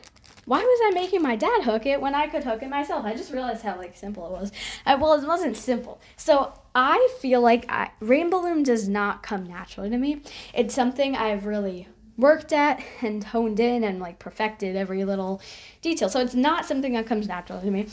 why 0.46 0.60
was 0.60 0.79
I 0.86 0.91
making 1.00 1.22
my 1.22 1.36
dad 1.36 1.63
hook 1.63 1.86
it 1.86 2.01
when 2.01 2.15
I 2.15 2.27
could 2.27 2.43
hook 2.43 2.63
it 2.63 2.70
myself? 2.70 3.05
I 3.05 3.13
just 3.15 3.31
realized 3.31 3.62
how 3.62 3.77
like 3.77 3.96
simple 3.96 4.25
it 4.27 4.31
was. 4.31 4.51
I, 4.86 4.96
well, 4.96 5.13
it 5.13 5.25
wasn't 5.25 5.55
simple. 5.55 6.01
So 6.17 6.53
I 6.74 7.10
feel 7.20 7.41
like 7.41 7.65
I, 7.70 7.91
rainbow 8.00 8.41
loom 8.41 8.63
does 8.63 8.88
not 8.88 9.24
come 9.24 9.46
naturally 9.46 9.89
to 9.89 9.98
me. 9.98 10.22
It's 10.53 10.74
something 10.74 11.15
I've 11.15 11.46
really 11.46 11.88
worked 12.17 12.53
at 12.53 12.81
and 13.01 13.24
honed 13.24 13.60
in 13.60 13.84
and 13.84 14.00
like 14.00 14.20
perfected 14.20 14.75
every 14.75 15.05
little 15.05 15.41
detail. 15.81 16.10
So 16.10 16.20
it's 16.20 16.36
not 16.36 16.65
something 16.65 16.93
that 16.93 17.05
comes 17.05 17.27
naturally 17.27 17.65
to 17.65 17.72
me. 17.72 17.88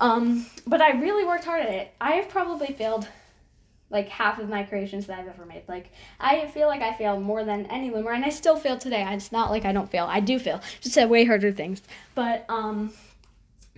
Um, 0.00 0.46
but 0.66 0.80
I 0.80 0.92
really 0.92 1.24
worked 1.24 1.44
hard 1.44 1.62
at 1.62 1.70
it. 1.70 1.94
I 2.00 2.12
have 2.12 2.28
probably 2.28 2.68
failed 2.68 3.08
like 3.90 4.08
half 4.08 4.38
of 4.38 4.48
my 4.48 4.62
creations 4.62 5.06
that 5.06 5.18
I've 5.18 5.28
ever 5.28 5.44
made. 5.44 5.64
Like 5.68 5.90
I 6.18 6.46
feel 6.46 6.68
like 6.68 6.80
I 6.80 6.94
fail 6.94 7.20
more 7.20 7.44
than 7.44 7.66
any 7.66 7.90
loomer, 7.90 8.14
and 8.14 8.24
I 8.24 8.30
still 8.30 8.56
fail 8.56 8.78
today. 8.78 9.04
It's 9.10 9.32
not 9.32 9.50
like 9.50 9.64
I 9.64 9.72
don't 9.72 9.90
fail. 9.90 10.06
I 10.08 10.20
do 10.20 10.38
fail, 10.38 10.60
just 10.80 10.96
at 10.96 11.08
way 11.08 11.24
harder 11.24 11.52
things. 11.52 11.82
But 12.14 12.44
um, 12.48 12.92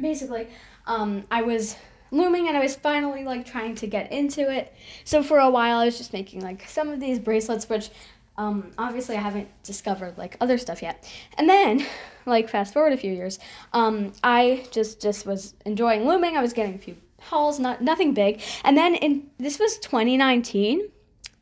basically, 0.00 0.48
um, 0.86 1.24
I 1.30 1.42
was 1.42 1.76
looming 2.10 2.46
and 2.48 2.56
I 2.56 2.60
was 2.60 2.76
finally 2.76 3.24
like 3.24 3.46
trying 3.46 3.74
to 3.76 3.86
get 3.86 4.12
into 4.12 4.50
it. 4.50 4.74
So 5.04 5.22
for 5.22 5.38
a 5.38 5.50
while, 5.50 5.78
I 5.78 5.86
was 5.86 5.96
just 5.96 6.12
making 6.12 6.42
like 6.42 6.68
some 6.68 6.88
of 6.90 7.00
these 7.00 7.18
bracelets, 7.18 7.68
which 7.68 7.90
Um, 8.38 8.72
obviously, 8.78 9.14
I 9.16 9.20
haven't 9.20 9.48
discovered 9.62 10.16
like 10.16 10.38
other 10.40 10.56
stuff 10.56 10.80
yet. 10.82 10.96
And 11.36 11.48
then, 11.48 11.84
like 12.24 12.48
fast 12.48 12.72
forward 12.72 12.94
a 12.94 12.96
few 12.96 13.12
years, 13.12 13.38
um, 13.74 14.12
I 14.24 14.64
just 14.70 15.02
just 15.02 15.26
was 15.26 15.54
enjoying 15.66 16.06
looming. 16.08 16.36
I 16.36 16.40
was 16.40 16.54
getting 16.54 16.74
a 16.74 16.78
few 16.78 16.96
hauls, 17.28 17.58
not 17.58 17.82
nothing 17.82 18.14
big. 18.14 18.40
And 18.64 18.76
then 18.76 18.94
in 18.94 19.30
this 19.38 19.58
was 19.58 19.78
2019, 19.78 20.88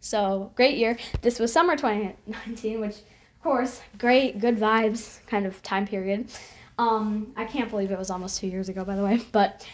so 0.00 0.52
great 0.54 0.78
year. 0.78 0.96
This 1.22 1.38
was 1.38 1.52
summer 1.52 1.76
2019, 1.76 2.80
which 2.80 2.96
of 2.96 3.42
course 3.42 3.80
great, 3.99 4.40
good 4.40 4.56
vibes 4.56 5.25
kind 5.26 5.46
of 5.46 5.62
time 5.62 5.87
period. 5.87 6.30
Um, 6.78 7.32
I 7.37 7.44
can't 7.44 7.70
believe 7.70 7.90
it 7.90 7.99
was 7.99 8.10
almost 8.10 8.40
two 8.40 8.46
years 8.46 8.68
ago, 8.68 8.84
by 8.84 8.96
the 8.96 9.04
way. 9.04 9.20
But 9.32 9.66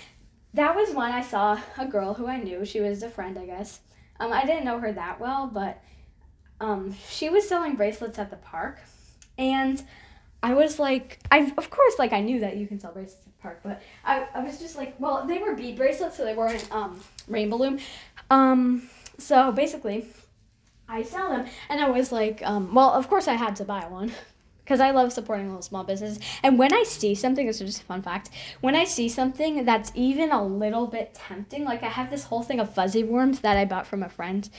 that 0.54 0.74
was 0.74 0.94
when 0.94 1.12
I 1.12 1.22
saw 1.22 1.60
a 1.78 1.86
girl 1.86 2.14
who 2.14 2.26
I 2.26 2.38
knew. 2.42 2.64
She 2.64 2.80
was 2.80 3.02
a 3.02 3.10
friend, 3.10 3.38
I 3.38 3.46
guess. 3.46 3.80
Um, 4.18 4.32
I 4.32 4.44
didn't 4.44 4.64
know 4.64 4.78
her 4.78 4.92
that 4.92 5.20
well, 5.20 5.46
but 5.46 5.82
um, 6.60 6.94
she 7.08 7.28
was 7.28 7.48
selling 7.48 7.76
bracelets 7.76 8.18
at 8.18 8.30
the 8.30 8.36
park, 8.36 8.80
and 9.36 9.82
I 10.42 10.54
was 10.54 10.78
like, 10.78 11.18
I 11.30 11.52
of 11.56 11.70
course 11.70 11.98
like 11.98 12.12
I 12.12 12.20
knew 12.20 12.40
that 12.40 12.56
you 12.56 12.66
can 12.66 12.80
sell 12.80 12.92
bracelets 12.92 13.25
park, 13.40 13.60
but 13.62 13.82
I, 14.04 14.26
I 14.34 14.40
was 14.40 14.58
just 14.58 14.76
like, 14.76 14.94
well, 14.98 15.26
they 15.26 15.38
were 15.38 15.54
bead 15.54 15.76
bracelets, 15.76 16.16
so 16.16 16.24
they 16.24 16.34
weren't 16.34 16.70
um, 16.72 17.00
rainbow 17.28 17.56
loom. 17.56 17.78
Um, 18.30 18.88
so 19.18 19.52
basically, 19.52 20.06
I 20.88 21.02
sell 21.02 21.30
them, 21.30 21.46
and 21.68 21.80
I 21.80 21.90
was 21.90 22.12
like, 22.12 22.42
um, 22.44 22.74
well, 22.74 22.90
of 22.90 23.08
course 23.08 23.28
I 23.28 23.34
had 23.34 23.56
to 23.56 23.64
buy 23.64 23.86
one. 23.86 24.12
Because 24.64 24.80
I 24.80 24.90
love 24.90 25.12
supporting 25.12 25.46
little 25.46 25.62
small 25.62 25.84
businesses. 25.84 26.18
And 26.42 26.58
when 26.58 26.74
I 26.74 26.82
see 26.82 27.14
something, 27.14 27.46
this 27.46 27.60
is 27.60 27.68
just 27.68 27.82
a 27.82 27.84
fun 27.84 28.02
fact. 28.02 28.30
When 28.60 28.74
I 28.74 28.82
see 28.82 29.08
something 29.08 29.64
that's 29.64 29.92
even 29.94 30.32
a 30.32 30.44
little 30.44 30.88
bit 30.88 31.14
tempting, 31.14 31.62
like 31.62 31.84
I 31.84 31.88
have 31.88 32.10
this 32.10 32.24
whole 32.24 32.42
thing 32.42 32.58
of 32.58 32.74
fuzzy 32.74 33.04
worms 33.04 33.42
that 33.42 33.56
I 33.56 33.64
bought 33.64 33.86
from 33.86 34.02
a 34.02 34.08
friend 34.08 34.50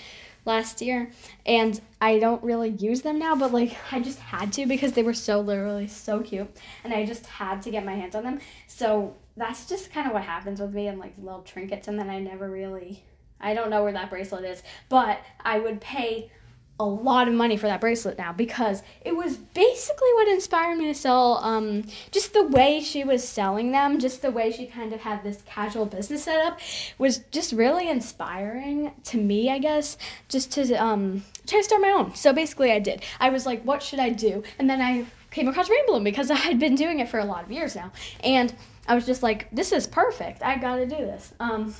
last 0.47 0.81
year 0.81 1.11
and 1.45 1.79
I 2.01 2.17
don't 2.19 2.41
really 2.43 2.69
use 2.69 3.01
them 3.01 3.19
now 3.19 3.35
but 3.35 3.53
like 3.53 3.75
I 3.91 3.99
just 3.99 4.19
had 4.19 4.51
to 4.53 4.65
because 4.65 4.93
they 4.93 5.03
were 5.03 5.13
so 5.13 5.39
literally 5.39 5.87
so 5.87 6.21
cute 6.21 6.49
and 6.83 6.93
I 6.93 7.05
just 7.05 7.25
had 7.27 7.61
to 7.63 7.71
get 7.71 7.85
my 7.85 7.93
hands 7.93 8.15
on 8.15 8.23
them. 8.23 8.39
So 8.67 9.15
that's 9.35 9.67
just 9.67 9.91
kind 9.91 10.07
of 10.07 10.13
what 10.13 10.23
happens 10.23 10.59
with 10.59 10.73
me 10.73 10.87
and 10.87 10.99
like 10.99 11.13
little 11.21 11.41
trinkets 11.43 11.87
and 11.87 11.99
then 11.99 12.09
I 12.09 12.19
never 12.19 12.49
really 12.49 13.03
I 13.39 13.53
don't 13.53 13.69
know 13.69 13.83
where 13.83 13.93
that 13.93 14.09
bracelet 14.09 14.45
is 14.45 14.63
but 14.89 15.19
I 15.41 15.59
would 15.59 15.79
pay 15.79 16.31
a 16.79 16.85
lot 16.85 17.27
of 17.27 17.33
money 17.33 17.57
for 17.57 17.65
that 17.67 17.81
bracelet 17.81 18.17
now 18.17 18.31
because 18.31 18.83
it 19.01 19.15
was 19.15 19.37
basically 19.37 20.13
what 20.13 20.27
inspired 20.27 20.77
me 20.77 20.85
to 20.85 20.93
sell 20.93 21.39
um, 21.43 21.83
just 22.11 22.33
the 22.33 22.43
way 22.43 22.81
she 22.81 23.03
was 23.03 23.27
selling 23.27 23.71
them 23.71 23.97
just 23.97 24.21
the 24.21 24.29
way 24.29 24.51
she 24.51 24.67
kind 24.67 24.93
of 24.93 25.01
had 25.01 25.23
this 25.23 25.41
casual 25.47 25.85
business 25.87 26.23
set 26.23 26.39
up 26.45 26.59
was 26.99 27.19
just 27.31 27.51
really 27.51 27.89
inspiring 27.89 28.91
to 29.03 29.17
me 29.17 29.49
i 29.49 29.57
guess 29.57 29.97
just 30.29 30.51
to 30.51 30.73
um, 30.75 31.23
try 31.47 31.59
to 31.59 31.63
start 31.63 31.81
my 31.81 31.89
own. 31.89 32.13
So 32.13 32.33
basically 32.33 32.71
i 32.71 32.79
did. 32.79 33.03
I 33.19 33.29
was 33.29 33.45
like 33.45 33.63
what 33.63 33.81
should 33.81 33.99
i 33.99 34.09
do? 34.09 34.43
And 34.59 34.69
then 34.69 34.81
i 34.81 35.05
came 35.31 35.47
across 35.47 35.69
rainbow 35.69 35.99
because 35.99 36.29
i 36.31 36.35
had 36.35 36.59
been 36.59 36.75
doing 36.75 36.99
it 36.99 37.09
for 37.09 37.19
a 37.19 37.25
lot 37.25 37.43
of 37.43 37.51
years 37.51 37.75
now. 37.75 37.91
And 38.23 38.53
i 38.87 38.93
was 38.93 39.05
just 39.05 39.23
like 39.23 39.49
this 39.51 39.71
is 39.71 39.87
perfect. 39.87 40.43
I 40.43 40.57
gotta 40.57 40.85
do 40.85 40.97
this. 40.97 41.33
Um, 41.39 41.73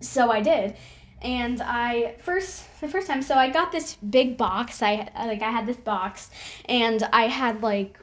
so 0.00 0.30
i 0.30 0.40
did 0.40 0.76
and 1.24 1.62
I 1.62 2.16
first 2.22 2.80
the 2.80 2.88
first 2.88 3.06
time 3.06 3.22
so 3.22 3.34
I 3.34 3.50
got 3.50 3.72
this 3.72 3.96
big 3.96 4.36
box 4.36 4.82
I 4.82 5.10
like 5.16 5.42
I 5.42 5.50
had 5.50 5.66
this 5.66 5.78
box 5.78 6.30
and 6.66 7.02
I 7.12 7.26
had 7.26 7.62
like 7.62 7.98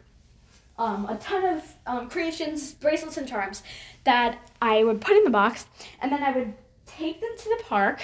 um, 0.78 1.06
a 1.06 1.16
ton 1.18 1.46
of 1.46 1.64
um, 1.86 2.10
creations 2.10 2.74
bracelets 2.74 3.18
and 3.18 3.28
charms 3.28 3.62
that 4.04 4.40
I 4.62 4.84
would 4.84 5.00
put 5.00 5.16
in 5.16 5.24
the 5.24 5.30
box 5.30 5.68
and 6.02 6.12
then 6.12 6.24
I 6.24 6.32
would 6.32 6.54
take 6.88 7.22
them 7.22 7.30
to 7.38 7.44
the 7.44 7.64
park 7.64 8.02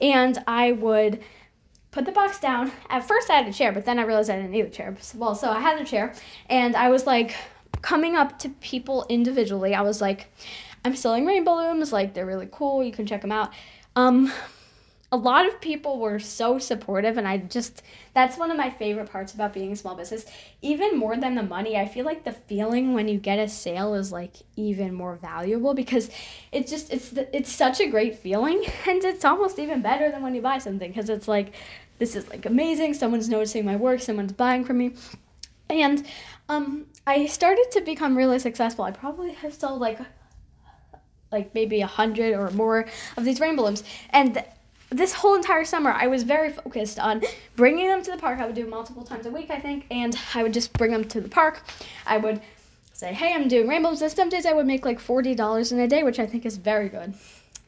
and 0.00 0.42
I 0.46 0.72
would 0.72 1.22
put 1.90 2.06
the 2.06 2.12
box 2.12 2.40
down. 2.40 2.72
At 2.88 3.06
first 3.06 3.28
I 3.28 3.34
had 3.34 3.46
a 3.46 3.52
chair 3.52 3.72
but 3.72 3.84
then 3.84 3.98
I 3.98 4.02
realized 4.02 4.30
I 4.30 4.36
didn't 4.36 4.52
need 4.52 4.64
a 4.64 4.70
chair 4.70 4.96
well 5.14 5.34
so 5.34 5.50
I 5.50 5.60
had 5.60 5.80
a 5.80 5.84
chair 5.84 6.14
and 6.48 6.74
I 6.74 6.88
was 6.88 7.06
like 7.06 7.34
coming 7.82 8.16
up 8.16 8.38
to 8.38 8.48
people 8.48 9.04
individually. 9.10 9.74
I 9.74 9.82
was 9.82 10.00
like 10.00 10.32
I'm 10.86 10.96
selling 10.96 11.26
rainbow 11.26 11.56
looms 11.56 11.92
like 11.92 12.14
they're 12.14 12.24
really 12.24 12.48
cool 12.50 12.82
you 12.82 12.92
can 12.92 13.04
check 13.04 13.20
them 13.20 13.32
out 13.32 13.52
um, 13.98 14.32
a 15.10 15.16
lot 15.16 15.48
of 15.48 15.60
people 15.60 15.98
were 15.98 16.18
so 16.18 16.58
supportive 16.58 17.16
and 17.16 17.26
i 17.26 17.38
just 17.38 17.82
that's 18.14 18.36
one 18.36 18.50
of 18.50 18.56
my 18.56 18.70
favorite 18.70 19.10
parts 19.10 19.32
about 19.32 19.54
being 19.54 19.72
a 19.72 19.76
small 19.76 19.94
business. 19.94 20.26
Even 20.60 20.98
more 20.98 21.16
than 21.16 21.34
the 21.34 21.42
money 21.42 21.76
i 21.76 21.86
feel 21.86 22.04
like 22.04 22.24
the 22.24 22.32
feeling 22.32 22.94
when 22.94 23.08
you 23.08 23.18
get 23.18 23.38
a 23.38 23.48
sale 23.48 23.94
is 23.94 24.12
like 24.12 24.34
even 24.54 24.92
more 24.94 25.16
valuable 25.16 25.74
because 25.74 26.10
it's 26.52 26.70
just 26.70 26.92
it's 26.92 27.12
it's 27.32 27.50
such 27.50 27.80
a 27.80 27.88
great 27.88 28.16
feeling 28.16 28.62
and 28.86 29.02
it's 29.02 29.24
almost 29.24 29.58
even 29.58 29.82
better 29.82 30.10
than 30.10 30.22
when 30.22 30.34
you 30.34 30.42
buy 30.42 30.58
something 30.58 30.90
because 30.90 31.08
it's 31.08 31.26
like 31.26 31.54
this 31.98 32.14
is 32.14 32.28
like 32.28 32.46
amazing 32.46 32.94
someone's 32.94 33.28
noticing 33.28 33.64
my 33.64 33.76
work 33.76 34.00
someone's 34.00 34.32
buying 34.32 34.64
from 34.64 34.78
me. 34.78 34.92
And 35.70 36.06
um 36.48 36.86
i 37.06 37.26
started 37.26 37.66
to 37.72 37.80
become 37.80 38.16
really 38.16 38.38
successful. 38.38 38.84
I 38.84 38.92
probably 38.92 39.32
have 39.32 39.54
sold 39.54 39.80
like 39.80 39.98
like 41.30 41.54
maybe 41.54 41.80
a 41.80 41.86
hundred 41.86 42.34
or 42.34 42.50
more 42.50 42.86
of 43.16 43.24
these 43.24 43.40
rainbow. 43.40 43.74
And 44.10 44.44
this 44.90 45.12
whole 45.12 45.34
entire 45.34 45.64
summer, 45.64 45.92
I 45.92 46.06
was 46.06 46.22
very 46.22 46.50
focused 46.50 46.98
on 46.98 47.22
bringing 47.56 47.88
them 47.88 48.02
to 48.02 48.10
the 48.10 48.16
park. 48.16 48.38
I 48.38 48.46
would 48.46 48.54
do 48.54 48.66
multiple 48.66 49.02
times 49.02 49.26
a 49.26 49.30
week, 49.30 49.50
I 49.50 49.60
think, 49.60 49.86
and 49.90 50.16
I 50.34 50.42
would 50.42 50.54
just 50.54 50.72
bring 50.72 50.92
them 50.92 51.04
to 51.08 51.20
the 51.20 51.28
park. 51.28 51.62
I 52.06 52.16
would 52.16 52.40
say, 52.92 53.12
"Hey, 53.12 53.34
I'm 53.34 53.48
doing 53.48 53.68
rainbows." 53.68 54.00
And 54.00 54.10
some 54.10 54.28
days 54.28 54.46
I 54.46 54.52
would 54.52 54.66
make 54.66 54.84
like 54.84 54.98
forty 54.98 55.34
dollars 55.34 55.72
in 55.72 55.78
a 55.78 55.88
day, 55.88 56.02
which 56.02 56.18
I 56.18 56.26
think 56.26 56.46
is 56.46 56.56
very 56.56 56.88
good. 56.88 57.14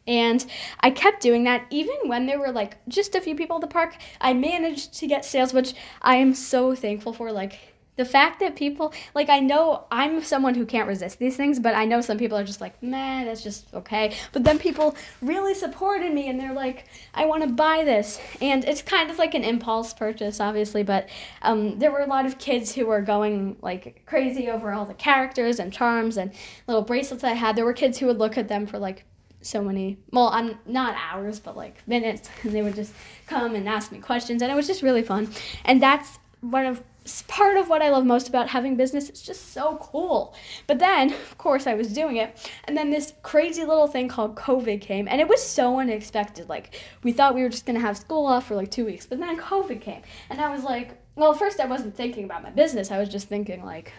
And 0.06 0.44
I 0.80 0.90
kept 0.90 1.20
doing 1.20 1.44
that 1.44 1.66
even 1.70 1.96
when 2.06 2.26
there 2.26 2.38
were 2.38 2.50
like 2.52 2.78
just 2.88 3.14
a 3.14 3.20
few 3.20 3.36
people 3.36 3.56
at 3.56 3.60
the 3.60 3.68
park. 3.68 3.96
I 4.20 4.32
managed 4.32 4.94
to 4.94 5.06
get 5.06 5.24
sales, 5.24 5.52
which 5.52 5.74
I 6.00 6.16
am 6.16 6.34
so 6.34 6.74
thankful 6.74 7.12
for. 7.12 7.30
Like 7.32 7.58
the 8.00 8.04
fact 8.06 8.40
that 8.40 8.56
people 8.56 8.94
like 9.14 9.28
I 9.28 9.40
know 9.40 9.84
I'm 9.92 10.22
someone 10.22 10.54
who 10.54 10.64
can't 10.64 10.88
resist 10.88 11.18
these 11.18 11.36
things, 11.36 11.60
but 11.60 11.74
I 11.74 11.84
know 11.84 12.00
some 12.00 12.16
people 12.16 12.38
are 12.38 12.44
just 12.44 12.62
like, 12.62 12.82
man, 12.82 13.26
that's 13.26 13.42
just 13.42 13.74
okay. 13.74 14.16
But 14.32 14.42
then 14.42 14.58
people 14.58 14.96
really 15.20 15.52
supported 15.54 16.14
me 16.14 16.30
and 16.30 16.40
they're 16.40 16.54
like, 16.54 16.86
I 17.12 17.26
want 17.26 17.42
to 17.42 17.50
buy 17.50 17.84
this, 17.84 18.18
and 18.40 18.64
it's 18.64 18.80
kind 18.80 19.10
of 19.10 19.18
like 19.18 19.34
an 19.34 19.44
impulse 19.44 19.92
purchase, 19.92 20.40
obviously. 20.40 20.82
But 20.82 21.10
um, 21.42 21.78
there 21.78 21.92
were 21.92 22.00
a 22.00 22.06
lot 22.06 22.24
of 22.24 22.38
kids 22.38 22.74
who 22.74 22.86
were 22.86 23.02
going 23.02 23.58
like 23.60 24.02
crazy 24.06 24.48
over 24.48 24.72
all 24.72 24.86
the 24.86 24.94
characters 24.94 25.58
and 25.58 25.70
charms 25.70 26.16
and 26.16 26.32
little 26.66 26.82
bracelets 26.82 27.22
I 27.22 27.34
had. 27.34 27.54
There 27.54 27.66
were 27.66 27.74
kids 27.74 27.98
who 27.98 28.06
would 28.06 28.18
look 28.18 28.38
at 28.38 28.48
them 28.48 28.66
for 28.66 28.78
like 28.78 29.04
so 29.42 29.62
many 29.62 29.96
well 30.12 30.28
i'm 30.34 30.58
not 30.66 30.94
hours 31.10 31.40
but 31.40 31.56
like 31.56 31.76
minutes 31.88 32.28
and 32.42 32.52
they 32.54 32.60
would 32.60 32.74
just 32.74 32.92
come 33.26 33.54
and 33.54 33.66
ask 33.66 33.90
me 33.90 33.98
questions 33.98 34.42
and 34.42 34.52
it 34.52 34.54
was 34.54 34.66
just 34.66 34.82
really 34.82 35.00
fun 35.02 35.26
and 35.64 35.82
that's 35.82 36.18
one 36.42 36.66
of 36.66 36.82
part 37.26 37.56
of 37.56 37.68
what 37.68 37.82
I 37.82 37.90
love 37.90 38.04
most 38.04 38.28
about 38.28 38.48
having 38.48 38.76
business. 38.76 39.08
It's 39.08 39.22
just 39.22 39.52
so 39.52 39.78
cool. 39.80 40.34
But 40.66 40.78
then, 40.78 41.12
of 41.12 41.38
course, 41.38 41.66
I 41.66 41.74
was 41.74 41.92
doing 41.92 42.16
it, 42.16 42.50
and 42.64 42.76
then 42.76 42.90
this 42.90 43.14
crazy 43.22 43.64
little 43.64 43.86
thing 43.86 44.08
called 44.08 44.36
COVID 44.36 44.80
came, 44.80 45.08
and 45.08 45.20
it 45.20 45.28
was 45.28 45.42
so 45.42 45.80
unexpected. 45.80 46.48
Like 46.48 46.80
we 47.02 47.12
thought 47.12 47.34
we 47.34 47.42
were 47.42 47.48
just 47.48 47.66
gonna 47.66 47.80
have 47.80 47.96
school 47.96 48.26
off 48.26 48.46
for 48.46 48.54
like 48.54 48.70
two 48.70 48.84
weeks, 48.84 49.06
but 49.06 49.18
then 49.18 49.38
COVID 49.38 49.80
came, 49.80 50.02
and 50.28 50.40
I 50.40 50.52
was 50.52 50.62
like, 50.62 50.98
well, 51.16 51.32
first 51.32 51.60
I 51.60 51.66
wasn't 51.66 51.96
thinking 51.96 52.24
about 52.24 52.42
my 52.42 52.50
business. 52.50 52.90
I 52.90 52.98
was 52.98 53.08
just 53.08 53.28
thinking 53.28 53.64
like, 53.64 53.92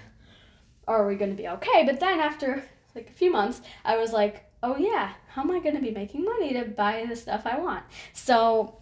are 0.88 1.08
we 1.08 1.16
gonna 1.16 1.34
be 1.34 1.48
okay? 1.48 1.84
But 1.86 2.00
then 2.00 2.20
after 2.20 2.64
like 2.96 3.10
a 3.10 3.14
few 3.14 3.32
months, 3.32 3.62
I 3.84 3.98
was 3.98 4.14
like, 4.14 4.46
oh 4.62 4.78
yeah, 4.78 5.14
how 5.28 5.42
am 5.42 5.52
I 5.52 5.60
gonna 5.60 5.82
be 5.82 5.92
making 5.92 6.24
money 6.24 6.54
to 6.54 6.66
buy 6.66 7.06
the 7.08 7.16
stuff 7.16 7.44
I 7.46 7.58
want? 7.58 7.84
So, 8.14 8.78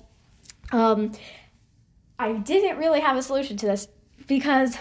um. 0.71 1.13
I 2.21 2.33
didn't 2.33 2.77
really 2.77 2.99
have 2.99 3.15
a 3.15 3.21
solution 3.21 3.55
to 3.55 3.65
this 3.65 3.88
because 4.29 4.77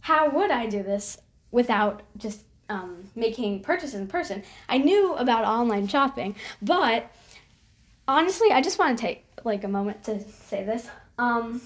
how 0.00 0.30
would 0.30 0.50
I 0.50 0.66
do 0.66 0.82
this 0.82 1.18
without 1.52 2.02
just 2.16 2.42
um, 2.68 3.10
making 3.14 3.62
purchases 3.62 3.94
in 3.94 4.08
person? 4.08 4.42
I 4.68 4.78
knew 4.78 5.14
about 5.14 5.44
online 5.44 5.86
shopping, 5.86 6.34
but 6.60 7.08
honestly, 8.08 8.50
I 8.50 8.62
just 8.62 8.80
want 8.80 8.98
to 8.98 9.00
take 9.00 9.24
like 9.44 9.62
a 9.62 9.68
moment 9.68 10.02
to 10.04 10.20
say 10.28 10.64
this. 10.64 10.88
Um, 11.18 11.60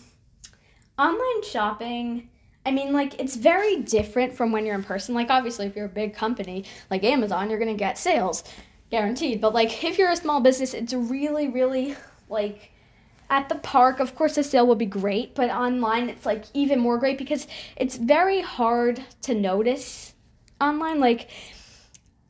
online 0.99 1.43
shopping. 1.45 2.29
I 2.67 2.73
mean, 2.73 2.93
like, 2.93 3.19
it's 3.19 3.37
very 3.37 3.77
different 3.77 4.35
from 4.35 4.53
when 4.53 4.67
you're 4.67 4.75
in 4.75 4.85
person. 4.85 5.15
Like, 5.15 5.31
obviously, 5.31 5.65
if 5.67 5.75
you're 5.75 5.87
a 5.87 5.89
big 5.89 6.15
company 6.15 6.65
like 6.91 7.05
Amazon, 7.05 7.49
you're 7.49 7.59
going 7.59 7.75
to 7.75 7.79
get 7.79 7.97
sales 7.97 8.45
guaranteed. 8.91 9.41
But, 9.41 9.55
like, 9.55 9.83
if 9.83 9.97
you're 9.97 10.11
a 10.11 10.17
small 10.17 10.41
business, 10.41 10.75
it's 10.75 10.93
really, 10.93 11.49
really, 11.49 11.97
like, 12.29 12.71
at 13.31 13.49
the 13.49 13.55
park, 13.55 14.01
of 14.01 14.17
course, 14.17 14.35
the 14.35 14.43
sale 14.43 14.67
will 14.67 14.75
be 14.75 14.87
great, 14.87 15.37
but 15.37 15.51
online 15.51 16.09
it's 16.09 16.27
like 16.27 16.45
even 16.53 16.81
more 16.81 16.99
great 16.99 17.17
because 17.17 17.47
it's 17.77 17.97
very 17.97 18.41
hard 18.41 19.03
to 19.23 19.35
notice 19.35 20.15
online. 20.61 20.99
Like 20.99 21.31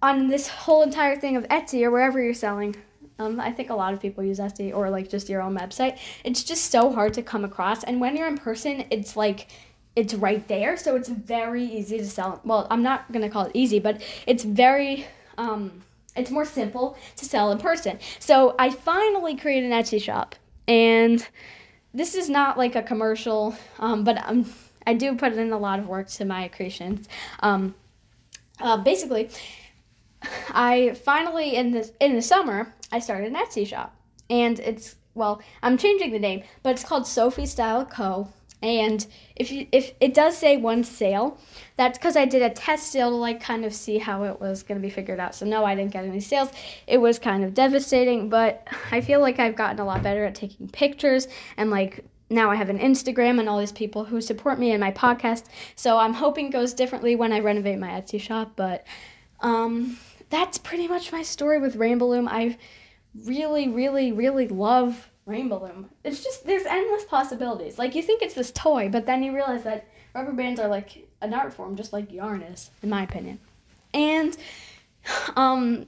on 0.03 0.29
this 0.29 0.47
whole 0.47 0.83
entire 0.83 1.17
thing 1.17 1.37
of 1.37 1.49
Etsy 1.49 1.83
or 1.83 1.91
wherever 1.91 2.23
you're 2.23 2.35
selling, 2.35 2.77
um, 3.19 3.41
I 3.41 3.51
think 3.51 3.71
a 3.71 3.75
lot 3.75 3.95
of 3.95 4.01
people 4.01 4.23
use 4.23 4.39
Etsy 4.39 4.75
or 4.77 4.91
like 4.91 5.09
just 5.09 5.31
your 5.31 5.41
own 5.41 5.57
website. 5.57 5.99
It's 6.23 6.45
just 6.45 6.71
so 6.71 6.93
hard 6.93 7.15
to 7.15 7.23
come 7.23 7.45
across, 7.45 7.83
and 7.83 7.99
when 7.99 8.15
you're 8.15 8.29
in 8.29 8.37
person, 8.39 8.85
it's 8.91 9.17
like 9.17 9.49
it's 9.97 10.15
right 10.15 10.47
there, 10.49 10.77
so 10.77 10.97
it's 10.97 11.09
very 11.09 11.65
easy 11.65 11.99
to 11.99 12.07
sell. 12.07 12.41
Well, 12.45 12.67
I'm 12.71 12.83
not 12.83 13.11
gonna 13.11 13.31
call 13.31 13.47
it 13.47 13.53
easy, 13.55 13.79
but 13.79 14.03
it's 14.27 14.45
very 14.45 15.07
um, 15.39 15.83
it's 16.15 16.31
more 16.31 16.45
simple 16.45 16.99
to 17.17 17.25
sell 17.25 17.51
in 17.53 17.59
person. 17.59 17.99
So 18.19 18.55
I 18.59 18.69
finally 18.69 19.35
created 19.35 19.73
an 19.73 19.83
Etsy 19.83 20.03
shop 20.03 20.35
and 20.71 21.27
this 21.93 22.15
is 22.15 22.31
not 22.31 22.57
like 22.57 22.77
a 22.77 22.83
commercial, 22.83 23.57
um, 23.81 24.05
but 24.05 24.25
um, 24.25 24.47
I 24.87 24.95
do 24.95 25.17
put 25.17 25.33
in 25.33 25.53
a 25.53 25.59
lot 25.59 25.81
of 25.81 25.89
work 25.89 26.09
to 26.11 26.25
my 26.25 26.47
creations. 26.47 27.09
Um, 27.41 27.75
uh, 28.61 28.77
basically, 28.77 29.31
I 30.51 30.95
finally 31.05 31.57
in 31.57 31.73
the 31.73 31.91
in 31.99 32.15
the 32.15 32.23
summer 32.23 32.73
I 32.93 33.01
started 33.01 33.33
an 33.33 33.35
Etsy 33.35 33.67
shop, 33.67 33.97
and 34.31 34.61
it's 34.61 34.95
well 35.15 35.43
I'm 35.61 35.77
changing 35.77 36.13
the 36.13 36.21
name, 36.21 36.45
but 36.63 36.71
it's 36.71 36.85
called 36.85 37.07
Sophie 37.07 37.47
Style 37.47 37.85
Co. 37.85 38.29
And 38.63 39.07
if 39.37 39.51
you 39.51 39.67
if 39.73 39.93
it 40.01 40.13
does 40.13 40.37
say 40.37 40.57
one 40.57 40.85
sale, 40.85 41.39
that's 41.77 41.99
because 41.99 42.17
I 42.17 42.27
did 42.27 42.43
a 42.43 42.51
test 42.51 42.93
sale 42.93 43.11
to 43.11 43.17
like 43.17 43.41
kind 43.41 43.65
of 43.65 43.73
see 43.73 43.99
how 43.99 44.25
it 44.25 44.41
was 44.41 44.63
gonna 44.63 44.81
be 44.81 44.91
figured 44.91 45.19
out. 45.19 45.35
So 45.35 45.47
no, 45.47 45.65
I 45.65 45.75
didn't 45.75 45.93
get 45.93 46.05
any 46.05 46.21
sales. 46.21 46.51
It 46.87 46.99
was 46.99 47.19
kind 47.19 47.43
of 47.43 47.55
devastating, 47.55 48.29
but 48.29 48.67
I 48.91 49.01
feel 49.01 49.21
like 49.21 49.39
I've 49.39 49.57
gotten 49.57 49.79
a 49.81 49.85
lot 49.85 50.03
better 50.03 50.25
at 50.25 50.35
taking 50.35 50.69
pictures 50.69 51.27
and 51.57 51.71
like 51.71 52.05
now 52.31 52.51
I 52.51 52.55
have 52.55 52.71
an 52.71 52.79
Instagram 52.79 53.41
and 53.41 53.49
all 53.49 53.59
these 53.59 53.73
people 53.73 54.05
who 54.05 54.21
support 54.21 54.59
me 54.59 54.71
and 54.71 54.81
my 54.81 54.93
podcast. 54.93 55.45
So 55.75 55.99
I'm 55.99 56.15
hoping 56.15 56.51
goes 56.51 56.73
differently 56.73 57.17
when 57.17 57.33
I 57.33 57.41
renovate 57.41 57.79
my 57.79 57.89
Etsy 57.89 58.21
shop. 58.21 58.53
But 58.55 58.87
um, 59.41 59.99
that's 60.31 60.57
pretty 60.57 60.87
much 60.87 61.11
my 61.11 61.23
story 61.23 61.59
with 61.59 61.75
Rainbow 61.75 62.07
Loom. 62.09 62.29
I 62.29 62.57
really, 63.25 63.69
really, 63.69 64.13
really 64.13 64.47
love 64.47 65.10
Rainbow 65.31 65.63
Loom. 65.63 65.91
It's 66.05 66.23
just 66.23 66.45
there's 66.45 66.67
endless 66.67 67.05
possibilities. 67.05 67.79
Like 67.79 67.95
you 67.95 68.03
think 68.03 68.23
it's 68.23 68.35
this 68.35 68.53
toy, 68.53 68.89
but 68.91 69.07
then 69.07 69.23
you 69.23 69.35
realize 69.35 69.63
that 69.65 69.87
rubber 70.15 70.33
bands 70.33 70.61
are 70.61 70.69
like 70.69 71.07
an 71.23 71.33
art 71.33 71.53
form, 71.53 71.77
just 71.77 71.93
like 71.93 72.13
yarn 72.13 72.43
is, 72.43 72.71
in 72.83 72.91
my 72.91 73.03
opinion. 73.03 73.39
And 73.95 74.37
um, 75.37 75.87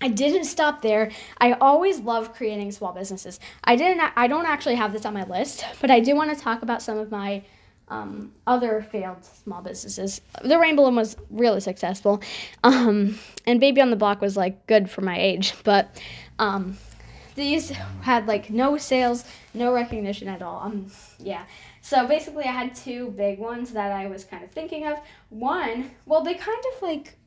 I 0.00 0.08
didn't 0.08 0.44
stop 0.44 0.82
there. 0.82 1.10
I 1.38 1.52
always 1.54 1.98
love 2.00 2.34
creating 2.34 2.72
small 2.72 2.92
businesses. 2.92 3.40
I 3.64 3.76
didn't. 3.76 4.00
I 4.16 4.28
don't 4.28 4.46
actually 4.46 4.76
have 4.76 4.92
this 4.92 5.04
on 5.04 5.14
my 5.14 5.24
list, 5.24 5.64
but 5.80 5.90
I 5.90 6.00
do 6.00 6.14
want 6.14 6.36
to 6.36 6.42
talk 6.42 6.62
about 6.62 6.82
some 6.82 6.98
of 6.98 7.10
my 7.10 7.42
um, 7.88 8.32
other 8.46 8.82
failed 8.82 9.24
small 9.24 9.62
businesses. 9.62 10.20
The 10.42 10.58
Rainbow 10.58 10.84
Loom 10.84 10.96
was 10.96 11.16
really 11.30 11.60
successful, 11.60 12.22
um, 12.62 13.18
and 13.46 13.60
Baby 13.60 13.80
on 13.80 13.90
the 13.90 13.96
Block 13.96 14.20
was 14.20 14.36
like 14.36 14.66
good 14.66 14.88
for 14.88 15.00
my 15.00 15.18
age, 15.18 15.54
but 15.64 16.00
um, 16.38 16.76
these 17.38 17.70
had 18.02 18.26
like 18.26 18.50
no 18.50 18.76
sales, 18.76 19.24
no 19.54 19.72
recognition 19.72 20.28
at 20.28 20.42
all. 20.42 20.60
Um, 20.60 20.90
yeah. 21.18 21.44
So 21.80 22.06
basically, 22.06 22.44
I 22.44 22.52
had 22.52 22.74
two 22.74 23.10
big 23.16 23.38
ones 23.38 23.72
that 23.72 23.92
I 23.92 24.08
was 24.08 24.24
kind 24.24 24.44
of 24.44 24.50
thinking 24.50 24.86
of. 24.86 24.98
One, 25.30 25.92
well, 26.04 26.22
they 26.22 26.34
kind 26.34 26.62
of 26.74 26.82
like 26.82 27.18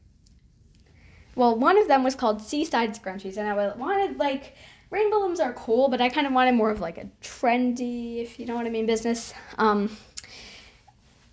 well, 1.36 1.58
one 1.58 1.78
of 1.78 1.88
them 1.88 2.04
was 2.04 2.16
called 2.16 2.42
Seaside 2.42 2.94
Scrunchies, 2.94 3.38
and 3.38 3.48
I 3.48 3.76
wanted 3.76 4.18
like 4.18 4.56
rainbow 4.90 5.18
looms 5.18 5.40
are 5.40 5.54
cool, 5.54 5.88
but 5.88 6.02
I 6.02 6.10
kind 6.10 6.28
of 6.28 6.34
wanted 6.34 6.54
more 6.54 6.70
of 6.70 6.82
like 6.82 6.98
a 6.98 7.10
trendy, 7.22 8.22
if 8.22 8.40
you 8.40 8.46
know 8.46 8.56
what 8.56 8.66
I 8.66 8.70
mean, 8.70 8.86
business. 8.86 9.34
Um, 9.58 9.96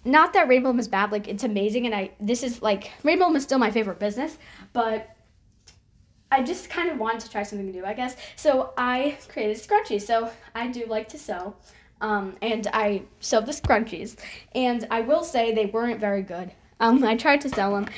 not 0.05 0.33
that 0.35 0.49
rainbow 0.49 0.71
loom 0.71 0.79
is 0.79 0.89
bad, 0.89 1.11
like 1.11 1.27
it's 1.29 1.45
amazing, 1.45 1.87
and 1.87 1.95
I 1.95 2.11
this 2.21 2.43
is 2.43 2.63
like 2.63 2.93
rainbow 3.03 3.27
loom 3.27 3.37
is 3.37 3.43
still 3.43 3.59
my 3.59 3.71
favorite 3.71 3.99
business, 3.99 4.39
but 4.73 5.11
I 6.31 6.43
just 6.43 6.69
kind 6.69 6.91
of 6.91 6.99
wanted 6.99 7.21
to 7.21 7.31
try 7.31 7.43
something 7.43 7.71
new, 7.71 7.85
I 7.85 7.95
guess. 7.95 8.17
So 8.37 8.73
I 8.77 9.17
created 9.29 9.57
scrunchies. 9.57 10.03
So 10.03 10.31
I 10.55 10.69
do 10.69 10.85
like 10.87 11.09
to 11.11 11.19
sew. 11.19 11.55
Um, 12.01 12.37
and 12.43 12.69
I 12.73 13.03
sewed 13.19 13.47
the 13.47 13.53
scrunchies, 13.53 14.17
and 14.55 14.87
I 14.89 15.01
will 15.01 15.25
say 15.25 15.53
they 15.53 15.67
weren't 15.67 15.99
very 15.99 16.23
good. 16.23 16.53
Um, 16.79 17.03
I 17.03 17.17
tried 17.17 17.41
to 17.41 17.49
sell 17.49 17.75
them, 17.75 17.89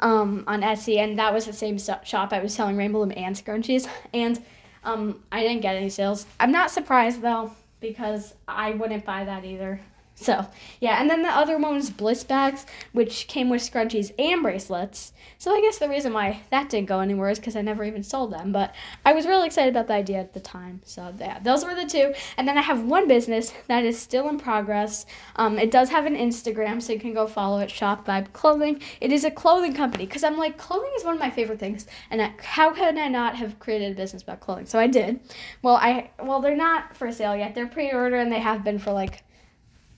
um, 0.00 0.42
on 0.48 0.62
Etsy, 0.62 0.98
and 0.98 1.16
that 1.20 1.32
was 1.32 1.46
the 1.46 1.52
same 1.52 1.78
shop 1.78 2.32
I 2.32 2.40
was 2.40 2.52
selling 2.52 2.76
Rainbow 2.76 2.98
Loom 3.00 3.12
and 3.16 3.36
scrunchies, 3.36 3.88
and 4.12 4.42
um, 4.82 5.22
I 5.30 5.42
didn't 5.42 5.62
get 5.62 5.76
any 5.76 5.88
sales. 5.88 6.26
I'm 6.40 6.50
not 6.50 6.72
surprised 6.72 7.22
though 7.22 7.52
because 7.80 8.34
I 8.48 8.72
wouldn't 8.72 9.04
buy 9.04 9.24
that 9.24 9.44
either. 9.44 9.80
So, 10.24 10.46
yeah, 10.80 11.02
and 11.02 11.10
then 11.10 11.20
the 11.20 11.28
other 11.28 11.58
one 11.58 11.74
was 11.74 11.90
Bliss 11.90 12.24
Bags, 12.24 12.64
which 12.92 13.28
came 13.28 13.50
with 13.50 13.60
scrunchies 13.60 14.10
and 14.18 14.42
bracelets. 14.42 15.12
So 15.36 15.54
I 15.54 15.60
guess 15.60 15.76
the 15.76 15.88
reason 15.90 16.14
why 16.14 16.40
that 16.48 16.70
didn't 16.70 16.88
go 16.88 17.00
anywhere 17.00 17.28
is 17.28 17.38
because 17.38 17.56
I 17.56 17.60
never 17.60 17.84
even 17.84 18.02
sold 18.02 18.32
them. 18.32 18.50
But 18.50 18.74
I 19.04 19.12
was 19.12 19.26
really 19.26 19.44
excited 19.44 19.68
about 19.68 19.86
the 19.86 19.92
idea 19.92 20.20
at 20.20 20.32
the 20.32 20.40
time. 20.40 20.80
So, 20.86 21.14
yeah, 21.20 21.40
those 21.40 21.62
were 21.62 21.74
the 21.74 21.84
two. 21.84 22.14
And 22.38 22.48
then 22.48 22.56
I 22.56 22.62
have 22.62 22.84
one 22.84 23.06
business 23.06 23.52
that 23.68 23.84
is 23.84 24.00
still 24.00 24.30
in 24.30 24.38
progress. 24.38 25.04
Um, 25.36 25.58
it 25.58 25.70
does 25.70 25.90
have 25.90 26.06
an 26.06 26.16
Instagram, 26.16 26.80
so 26.80 26.94
you 26.94 27.00
can 27.00 27.12
go 27.12 27.26
follow 27.26 27.58
it, 27.58 27.70
Shop 27.70 28.06
Vibe 28.06 28.32
Clothing. 28.32 28.80
It 29.02 29.12
is 29.12 29.24
a 29.24 29.30
clothing 29.30 29.74
company 29.74 30.06
because 30.06 30.24
I'm 30.24 30.38
like, 30.38 30.56
clothing 30.56 30.92
is 30.96 31.04
one 31.04 31.12
of 31.12 31.20
my 31.20 31.30
favorite 31.30 31.60
things. 31.60 31.86
And 32.10 32.22
I, 32.22 32.32
how 32.42 32.70
could 32.72 32.96
I 32.96 33.08
not 33.08 33.36
have 33.36 33.58
created 33.58 33.92
a 33.92 33.94
business 33.94 34.22
about 34.22 34.40
clothing? 34.40 34.64
So 34.64 34.78
I 34.78 34.86
did. 34.86 35.20
Well, 35.60 35.76
I 35.76 36.12
well, 36.22 36.40
they're 36.40 36.56
not 36.56 36.96
for 36.96 37.12
sale 37.12 37.36
yet. 37.36 37.54
They're 37.54 37.66
pre-order 37.66 38.16
and 38.16 38.32
they 38.32 38.40
have 38.40 38.64
been 38.64 38.78
for 38.78 38.92
like 38.92 39.23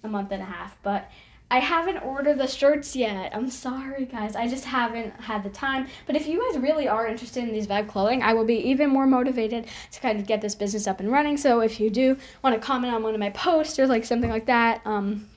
a 0.02 0.08
month 0.08 0.32
and 0.32 0.42
a 0.42 0.46
half, 0.46 0.76
but 0.82 1.10
I 1.48 1.60
haven't 1.60 1.98
ordered 1.98 2.38
the 2.38 2.48
shirts 2.48 2.96
yet. 2.96 3.34
I'm 3.34 3.48
sorry, 3.48 4.06
guys. 4.06 4.34
I 4.34 4.48
just 4.48 4.64
haven't 4.64 5.12
had 5.20 5.44
the 5.44 5.50
time. 5.50 5.86
But 6.04 6.16
if 6.16 6.26
you 6.26 6.42
guys 6.50 6.60
really 6.60 6.88
are 6.88 7.06
interested 7.06 7.44
in 7.44 7.52
these 7.52 7.68
vibe 7.68 7.88
clothing, 7.88 8.20
I 8.20 8.34
will 8.34 8.44
be 8.44 8.56
even 8.68 8.90
more 8.90 9.06
motivated 9.06 9.68
to 9.92 10.00
kind 10.00 10.18
of 10.18 10.26
get 10.26 10.40
this 10.40 10.56
business 10.56 10.88
up 10.88 10.98
and 10.98 11.10
running. 11.10 11.36
So 11.36 11.60
if 11.60 11.78
you 11.78 11.88
do 11.88 12.16
want 12.42 12.60
to 12.60 12.60
comment 12.60 12.92
on 12.92 13.04
one 13.04 13.14
of 13.14 13.20
my 13.20 13.30
posts 13.30 13.78
or 13.78 13.86
like 13.86 14.04
something 14.04 14.28
like 14.28 14.46
that, 14.46 14.80
um, 14.84 15.28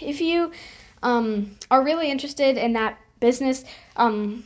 if 0.00 0.20
you 0.20 0.50
um, 1.04 1.56
are 1.70 1.84
really 1.84 2.10
interested 2.10 2.56
in 2.56 2.72
that 2.72 2.98
business, 3.20 3.64
um, 3.94 4.42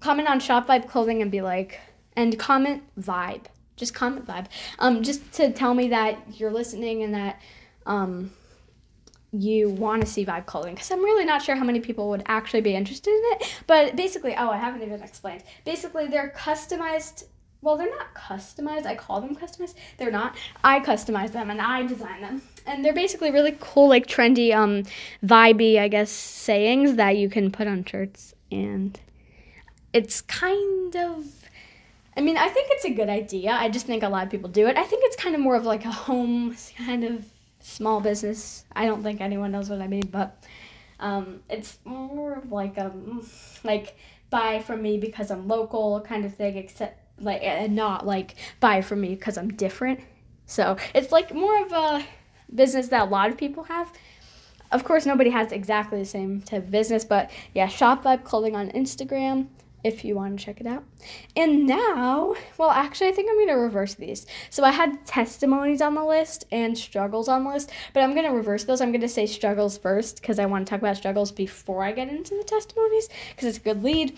comment 0.00 0.28
on 0.28 0.40
Shop 0.40 0.66
Vibe 0.66 0.88
Clothing 0.88 1.20
and 1.20 1.30
be 1.30 1.42
like, 1.42 1.80
and 2.16 2.38
comment 2.38 2.82
vibe. 2.98 3.44
Just 3.76 3.92
comment 3.92 4.26
vibe. 4.26 4.46
Um, 4.78 5.02
just 5.02 5.32
to 5.34 5.52
tell 5.52 5.74
me 5.74 5.88
that 5.88 6.40
you're 6.40 6.52
listening 6.52 7.02
and 7.02 7.12
that 7.12 7.42
um, 7.84 8.30
you 9.34 9.68
want 9.68 10.00
to 10.00 10.06
see 10.06 10.24
vibe 10.24 10.46
clothing 10.46 10.74
because 10.74 10.90
I'm 10.90 11.02
really 11.02 11.24
not 11.24 11.42
sure 11.42 11.56
how 11.56 11.64
many 11.64 11.80
people 11.80 12.08
would 12.10 12.22
actually 12.26 12.60
be 12.60 12.74
interested 12.74 13.10
in 13.10 13.22
it. 13.24 13.62
But 13.66 13.96
basically, 13.96 14.34
oh, 14.36 14.48
I 14.48 14.56
haven't 14.56 14.82
even 14.82 15.02
explained. 15.02 15.42
Basically, 15.64 16.06
they're 16.06 16.32
customized. 16.36 17.24
Well, 17.60 17.76
they're 17.76 17.90
not 17.90 18.14
customized. 18.14 18.86
I 18.86 18.94
call 18.94 19.20
them 19.20 19.34
customized. 19.34 19.74
They're 19.98 20.10
not. 20.10 20.36
I 20.62 20.80
customize 20.80 21.32
them 21.32 21.50
and 21.50 21.60
I 21.60 21.84
design 21.84 22.20
them. 22.20 22.42
And 22.66 22.84
they're 22.84 22.94
basically 22.94 23.30
really 23.30 23.56
cool, 23.58 23.88
like 23.88 24.06
trendy, 24.06 24.54
um, 24.54 24.84
vibey, 25.24 25.78
I 25.78 25.88
guess, 25.88 26.10
sayings 26.10 26.96
that 26.96 27.16
you 27.16 27.28
can 27.28 27.50
put 27.50 27.66
on 27.66 27.84
shirts. 27.84 28.34
And 28.52 28.98
it's 29.92 30.20
kind 30.22 30.94
of. 30.96 31.26
I 32.16 32.20
mean, 32.20 32.36
I 32.36 32.48
think 32.48 32.68
it's 32.70 32.84
a 32.84 32.90
good 32.90 33.08
idea. 33.08 33.50
I 33.50 33.68
just 33.68 33.86
think 33.86 34.04
a 34.04 34.08
lot 34.08 34.24
of 34.24 34.30
people 34.30 34.48
do 34.48 34.68
it. 34.68 34.76
I 34.76 34.84
think 34.84 35.02
it's 35.04 35.16
kind 35.16 35.34
of 35.34 35.40
more 35.40 35.56
of 35.56 35.64
like 35.64 35.84
a 35.84 35.90
home 35.90 36.54
kind 36.86 37.02
of 37.02 37.24
small 37.64 38.00
business. 38.00 38.64
I 38.76 38.84
don't 38.86 39.02
think 39.02 39.20
anyone 39.20 39.50
knows 39.50 39.70
what 39.70 39.80
I 39.80 39.88
mean, 39.88 40.06
but 40.10 40.44
um, 41.00 41.40
it's 41.48 41.78
more 41.84 42.34
of 42.34 42.52
like 42.52 42.76
a 42.76 42.86
um, 42.86 43.26
like 43.64 43.96
buy 44.30 44.60
from 44.60 44.82
me 44.82 44.98
because 44.98 45.30
I'm 45.30 45.48
local 45.48 46.00
kind 46.02 46.24
of 46.24 46.34
thing, 46.34 46.56
except 46.56 47.00
like 47.20 47.42
and 47.42 47.74
not 47.74 48.06
like 48.06 48.34
buy 48.60 48.82
from 48.82 49.00
me 49.00 49.14
because 49.14 49.38
I'm 49.38 49.48
different. 49.48 50.00
So 50.46 50.76
it's 50.94 51.10
like 51.10 51.34
more 51.34 51.62
of 51.64 51.72
a 51.72 52.06
business 52.54 52.88
that 52.88 53.02
a 53.02 53.10
lot 53.10 53.30
of 53.30 53.38
people 53.38 53.64
have. 53.64 53.90
Of 54.70 54.84
course, 54.84 55.06
nobody 55.06 55.30
has 55.30 55.50
exactly 55.52 55.98
the 55.98 56.04
same 56.04 56.42
type 56.42 56.64
of 56.64 56.70
business, 56.70 57.04
but 57.04 57.30
yeah, 57.54 57.68
Shop 57.68 58.04
Vibe 58.04 58.24
Clothing 58.24 58.56
on 58.56 58.70
Instagram 58.70 59.48
if 59.84 60.04
you 60.04 60.16
want 60.16 60.38
to 60.38 60.44
check 60.44 60.60
it 60.60 60.66
out. 60.66 60.82
And 61.36 61.66
now, 61.66 62.34
well, 62.56 62.70
actually, 62.70 63.08
I 63.08 63.12
think 63.12 63.28
I'm 63.30 63.36
going 63.36 63.48
to 63.48 63.54
reverse 63.54 63.94
these. 63.94 64.26
So 64.50 64.64
I 64.64 64.70
had 64.70 65.04
testimonies 65.06 65.82
on 65.82 65.94
the 65.94 66.04
list 66.04 66.44
and 66.50 66.76
struggles 66.76 67.28
on 67.28 67.44
the 67.44 67.50
list, 67.50 67.70
but 67.92 68.02
I'm 68.02 68.14
going 68.14 68.26
to 68.26 68.32
reverse 68.32 68.64
those. 68.64 68.80
I'm 68.80 68.90
going 68.90 69.02
to 69.02 69.08
say 69.08 69.26
struggles 69.26 69.76
first 69.76 70.20
because 70.20 70.38
I 70.38 70.46
want 70.46 70.66
to 70.66 70.70
talk 70.70 70.80
about 70.80 70.96
struggles 70.96 71.30
before 71.30 71.84
I 71.84 71.92
get 71.92 72.08
into 72.08 72.34
the 72.34 72.44
testimonies 72.44 73.08
because 73.30 73.48
it's 73.48 73.58
a 73.58 73.60
good 73.60 73.84
lead. 73.84 74.16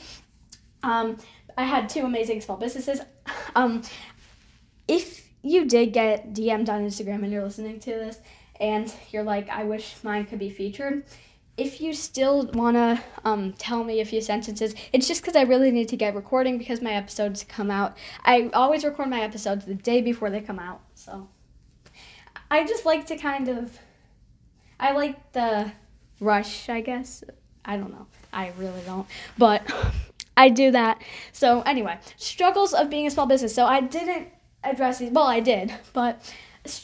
Um, 0.84 1.18
I 1.58 1.64
had 1.64 1.88
two 1.88 2.02
amazing 2.02 2.40
small 2.40 2.56
businesses. 2.56 3.00
Um, 3.56 3.82
if 4.86 5.26
you 5.42 5.64
did 5.64 5.92
get 5.92 6.34
DM'd 6.34 6.68
on 6.68 6.86
Instagram 6.86 7.22
and 7.22 7.32
you're 7.32 7.42
listening 7.42 7.80
to 7.80 7.90
this 7.90 8.20
and 8.60 8.92
you're 9.10 9.22
like, 9.22 9.48
I 9.48 9.64
wish 9.64 9.96
mine 10.02 10.26
could 10.26 10.38
be 10.38 10.50
featured, 10.50 11.04
if 11.56 11.80
you 11.80 11.94
still 11.94 12.46
want 12.52 12.76
to 12.76 13.02
um, 13.24 13.52
tell 13.54 13.82
me 13.82 14.00
a 14.00 14.04
few 14.04 14.20
sentences, 14.20 14.74
it's 14.92 15.08
just 15.08 15.22
because 15.22 15.36
I 15.36 15.42
really 15.42 15.70
need 15.70 15.88
to 15.88 15.96
get 15.96 16.14
recording 16.14 16.58
because 16.58 16.82
my 16.82 16.92
episodes 16.92 17.44
come 17.44 17.70
out. 17.70 17.96
I 18.24 18.50
always 18.52 18.84
record 18.84 19.08
my 19.08 19.20
episodes 19.20 19.64
the 19.64 19.74
day 19.74 20.02
before 20.02 20.28
they 20.28 20.40
come 20.40 20.58
out. 20.58 20.82
So 20.94 21.28
I 22.50 22.64
just 22.66 22.84
like 22.84 23.06
to 23.06 23.16
kind 23.16 23.48
of, 23.48 23.78
I 24.78 24.92
like 24.92 25.32
the 25.32 25.72
rush, 26.20 26.68
I 26.68 26.82
guess. 26.82 27.24
I 27.64 27.76
don't 27.76 27.90
know. 27.90 28.06
I 28.32 28.52
really 28.58 28.82
don't. 28.84 29.06
But 29.38 29.62
I 30.36 30.50
do 30.50 30.70
that. 30.72 31.02
So 31.32 31.62
anyway, 31.62 31.98
struggles 32.16 32.74
of 32.74 32.90
being 32.90 33.06
a 33.06 33.10
small 33.10 33.26
business. 33.26 33.54
So 33.54 33.64
I 33.64 33.80
didn't 33.80 34.28
address 34.62 34.98
these. 34.98 35.10
Well, 35.10 35.26
I 35.26 35.40
did, 35.40 35.72
but 35.94 36.32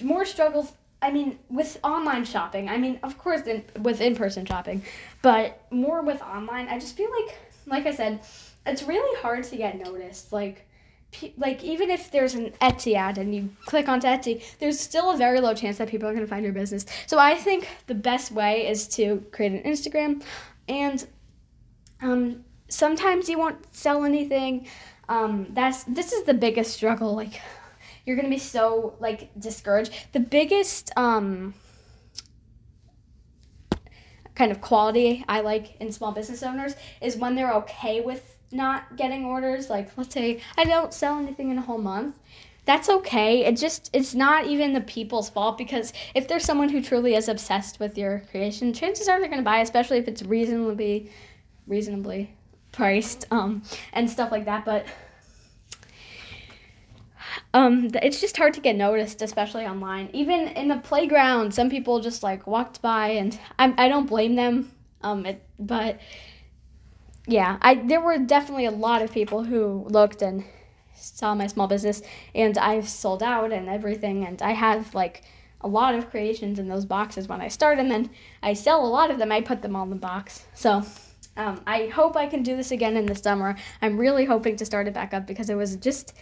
more 0.02 0.24
struggles 0.24 0.72
I 1.02 1.10
mean, 1.10 1.38
with 1.50 1.78
online 1.82 2.24
shopping, 2.24 2.68
I 2.68 2.78
mean, 2.78 3.00
of 3.02 3.18
course, 3.18 3.42
in, 3.42 3.64
with 3.80 4.00
in 4.00 4.14
person 4.14 4.46
shopping, 4.46 4.82
but 5.20 5.66
more 5.70 6.02
with 6.02 6.22
online, 6.22 6.68
I 6.68 6.78
just 6.78 6.96
feel 6.96 7.10
like, 7.10 7.36
like 7.66 7.86
I 7.86 7.94
said, 7.94 8.20
it's 8.64 8.84
really 8.84 9.20
hard 9.20 9.42
to 9.44 9.56
get 9.56 9.78
noticed. 9.78 10.32
Like, 10.32 10.66
like 11.36 11.62
even 11.62 11.90
if 11.90 12.10
there's 12.10 12.34
an 12.34 12.52
Etsy 12.60 12.94
ad 12.94 13.18
and 13.18 13.34
you 13.34 13.50
click 13.66 13.88
onto 13.88 14.06
Etsy, 14.06 14.42
there's 14.58 14.78
still 14.78 15.10
a 15.10 15.16
very 15.16 15.40
low 15.40 15.54
chance 15.54 15.78
that 15.78 15.88
people 15.88 16.08
are 16.08 16.12
going 16.12 16.24
to 16.24 16.30
find 16.30 16.44
your 16.44 16.54
business. 16.54 16.86
So 17.06 17.18
I 17.18 17.34
think 17.34 17.68
the 17.86 17.94
best 17.94 18.32
way 18.32 18.68
is 18.68 18.88
to 18.96 19.24
create 19.32 19.52
an 19.52 19.62
Instagram, 19.70 20.22
and 20.68 21.06
um, 22.00 22.44
sometimes 22.68 23.28
you 23.28 23.38
won't 23.38 23.58
sell 23.74 24.04
anything. 24.04 24.68
Um, 25.08 25.48
that's 25.50 25.84
this 25.84 26.12
is 26.12 26.24
the 26.24 26.34
biggest 26.34 26.72
struggle. 26.72 27.14
Like 27.14 27.40
you're 28.04 28.16
gonna 28.16 28.28
be 28.28 28.38
so 28.38 28.94
like 29.00 29.30
discouraged. 29.38 29.92
The 30.12 30.20
biggest 30.20 30.90
um 30.96 31.54
kind 34.34 34.50
of 34.50 34.60
quality 34.60 35.24
I 35.28 35.40
like 35.40 35.76
in 35.80 35.92
small 35.92 36.12
business 36.12 36.42
owners 36.42 36.74
is 37.00 37.16
when 37.16 37.34
they're 37.34 37.52
okay 37.54 38.00
with 38.00 38.38
not 38.50 38.96
getting 38.96 39.24
orders. 39.24 39.70
Like, 39.70 39.90
let's 39.96 40.12
say 40.12 40.40
I 40.56 40.64
don't 40.64 40.92
sell 40.92 41.18
anything 41.18 41.50
in 41.50 41.58
a 41.58 41.62
whole 41.62 41.78
month. 41.78 42.18
That's 42.64 42.88
okay. 42.88 43.44
It 43.44 43.56
just 43.56 43.90
it's 43.92 44.14
not 44.14 44.46
even 44.46 44.72
the 44.72 44.80
people's 44.80 45.28
fault 45.28 45.58
because 45.58 45.92
if 46.14 46.28
there's 46.28 46.44
someone 46.44 46.68
who 46.68 46.80
truly 46.80 47.14
is 47.16 47.28
obsessed 47.28 47.80
with 47.80 47.98
your 47.98 48.22
creation, 48.30 48.72
chances 48.72 49.08
are 49.08 49.18
they're 49.18 49.28
gonna 49.28 49.42
buy, 49.42 49.58
especially 49.58 49.98
if 49.98 50.06
it's 50.06 50.22
reasonably 50.22 51.10
reasonably 51.66 52.34
priced 52.72 53.24
um 53.30 53.62
and 53.92 54.08
stuff 54.08 54.30
like 54.30 54.44
that. 54.44 54.64
But 54.64 54.86
um, 57.54 57.90
it's 58.02 58.20
just 58.20 58.36
hard 58.36 58.54
to 58.54 58.60
get 58.60 58.76
noticed, 58.76 59.22
especially 59.22 59.64
online. 59.64 60.10
Even 60.12 60.48
in 60.48 60.68
the 60.68 60.78
playground, 60.78 61.54
some 61.54 61.70
people 61.70 62.00
just 62.00 62.22
like 62.22 62.46
walked 62.46 62.82
by, 62.82 63.08
and 63.08 63.38
I, 63.58 63.74
I 63.76 63.88
don't 63.88 64.06
blame 64.06 64.34
them. 64.34 64.72
Um, 65.02 65.26
it, 65.26 65.44
but 65.58 66.00
yeah, 67.26 67.58
I 67.60 67.74
there 67.74 68.00
were 68.00 68.18
definitely 68.18 68.66
a 68.66 68.70
lot 68.70 69.02
of 69.02 69.12
people 69.12 69.44
who 69.44 69.86
looked 69.88 70.22
and 70.22 70.44
saw 70.94 71.34
my 71.34 71.46
small 71.46 71.66
business, 71.66 72.02
and 72.34 72.56
I've 72.58 72.88
sold 72.88 73.22
out 73.22 73.52
and 73.52 73.68
everything, 73.68 74.26
and 74.26 74.40
I 74.42 74.52
have 74.52 74.94
like 74.94 75.22
a 75.60 75.68
lot 75.68 75.94
of 75.94 76.10
creations 76.10 76.58
in 76.58 76.68
those 76.68 76.84
boxes 76.84 77.28
when 77.28 77.40
I 77.40 77.48
start, 77.48 77.78
and 77.78 77.90
then 77.90 78.10
I 78.42 78.54
sell 78.54 78.84
a 78.84 78.88
lot 78.88 79.10
of 79.10 79.18
them. 79.18 79.30
I 79.30 79.40
put 79.40 79.62
them 79.62 79.76
all 79.76 79.84
in 79.84 79.90
the 79.90 79.96
box, 79.96 80.46
so. 80.54 80.82
Um, 81.34 81.62
I 81.66 81.86
hope 81.86 82.14
I 82.14 82.26
can 82.26 82.42
do 82.42 82.56
this 82.56 82.72
again 82.72 82.94
in 82.94 83.06
the 83.06 83.14
summer. 83.14 83.56
I'm 83.80 83.96
really 83.96 84.26
hoping 84.26 84.54
to 84.56 84.66
start 84.66 84.86
it 84.86 84.92
back 84.92 85.14
up 85.14 85.26
because 85.26 85.48
it 85.48 85.54
was 85.54 85.76
just 85.76 86.12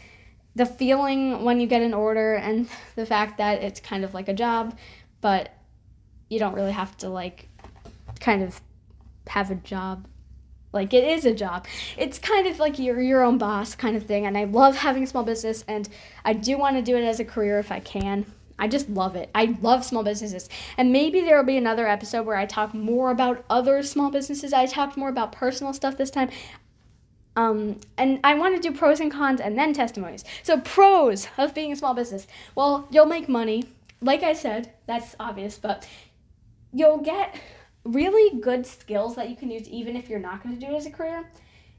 the 0.54 0.66
feeling 0.66 1.44
when 1.44 1.60
you 1.60 1.66
get 1.66 1.82
an 1.82 1.94
order 1.94 2.34
and 2.34 2.68
the 2.96 3.06
fact 3.06 3.38
that 3.38 3.62
it's 3.62 3.80
kind 3.80 4.04
of 4.04 4.14
like 4.14 4.28
a 4.28 4.34
job, 4.34 4.76
but 5.20 5.50
you 6.28 6.38
don't 6.38 6.54
really 6.54 6.72
have 6.72 6.96
to 6.98 7.08
like 7.08 7.48
kind 8.20 8.42
of 8.42 8.60
have 9.28 9.50
a 9.50 9.56
job. 9.56 10.06
Like 10.72 10.94
it 10.94 11.02
is 11.02 11.24
a 11.24 11.34
job. 11.34 11.66
It's 11.96 12.18
kind 12.18 12.46
of 12.46 12.60
like 12.60 12.78
you're 12.78 13.00
your 13.00 13.22
own 13.22 13.38
boss 13.38 13.74
kind 13.74 13.96
of 13.96 14.06
thing. 14.06 14.26
And 14.26 14.38
I 14.38 14.44
love 14.44 14.76
having 14.76 15.02
a 15.02 15.06
small 15.06 15.24
business 15.24 15.64
and 15.66 15.88
I 16.24 16.32
do 16.32 16.56
want 16.56 16.76
to 16.76 16.82
do 16.82 16.96
it 16.96 17.02
as 17.02 17.18
a 17.18 17.24
career 17.24 17.58
if 17.58 17.72
I 17.72 17.80
can. 17.80 18.26
I 18.60 18.68
just 18.68 18.90
love 18.90 19.16
it. 19.16 19.30
I 19.34 19.56
love 19.62 19.84
small 19.84 20.04
businesses. 20.04 20.48
And 20.76 20.92
maybe 20.92 21.22
there 21.22 21.36
will 21.38 21.44
be 21.44 21.56
another 21.56 21.88
episode 21.88 22.26
where 22.26 22.36
I 22.36 22.44
talk 22.44 22.74
more 22.74 23.10
about 23.10 23.44
other 23.48 23.82
small 23.82 24.10
businesses. 24.10 24.52
I 24.52 24.66
talked 24.66 24.98
more 24.98 25.08
about 25.08 25.32
personal 25.32 25.72
stuff 25.72 25.96
this 25.96 26.10
time. 26.10 26.28
Um, 27.36 27.80
and 27.96 28.20
I 28.24 28.34
want 28.34 28.56
to 28.56 28.60
do 28.60 28.76
pros 28.76 29.00
and 29.00 29.10
cons 29.10 29.40
and 29.40 29.58
then 29.58 29.72
testimonies. 29.72 30.24
So, 30.42 30.60
pros 30.60 31.28
of 31.38 31.54
being 31.54 31.72
a 31.72 31.76
small 31.76 31.94
business. 31.94 32.26
Well, 32.54 32.88
you'll 32.90 33.06
make 33.06 33.28
money. 33.28 33.64
Like 34.00 34.22
I 34.22 34.32
said, 34.32 34.72
that's 34.86 35.14
obvious, 35.20 35.58
but 35.58 35.86
you'll 36.72 36.98
get 36.98 37.36
really 37.84 38.40
good 38.40 38.66
skills 38.66 39.16
that 39.16 39.30
you 39.30 39.36
can 39.36 39.50
use 39.50 39.68
even 39.68 39.96
if 39.96 40.08
you're 40.08 40.18
not 40.18 40.42
going 40.42 40.58
to 40.58 40.66
do 40.66 40.72
it 40.72 40.76
as 40.76 40.86
a 40.86 40.90
career. 40.90 41.30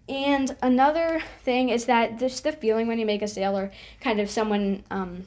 And 0.10 0.56
another 0.62 1.22
thing 1.44 1.70
is 1.70 1.86
that 1.86 2.18
just 2.20 2.44
the 2.44 2.52
feeling 2.52 2.88
when 2.88 3.00
you 3.00 3.06
make 3.06 3.22
a 3.22 3.28
sale 3.28 3.58
or 3.58 3.72
kind 4.00 4.20
of 4.20 4.30
someone 4.30 4.84
um, 4.90 5.24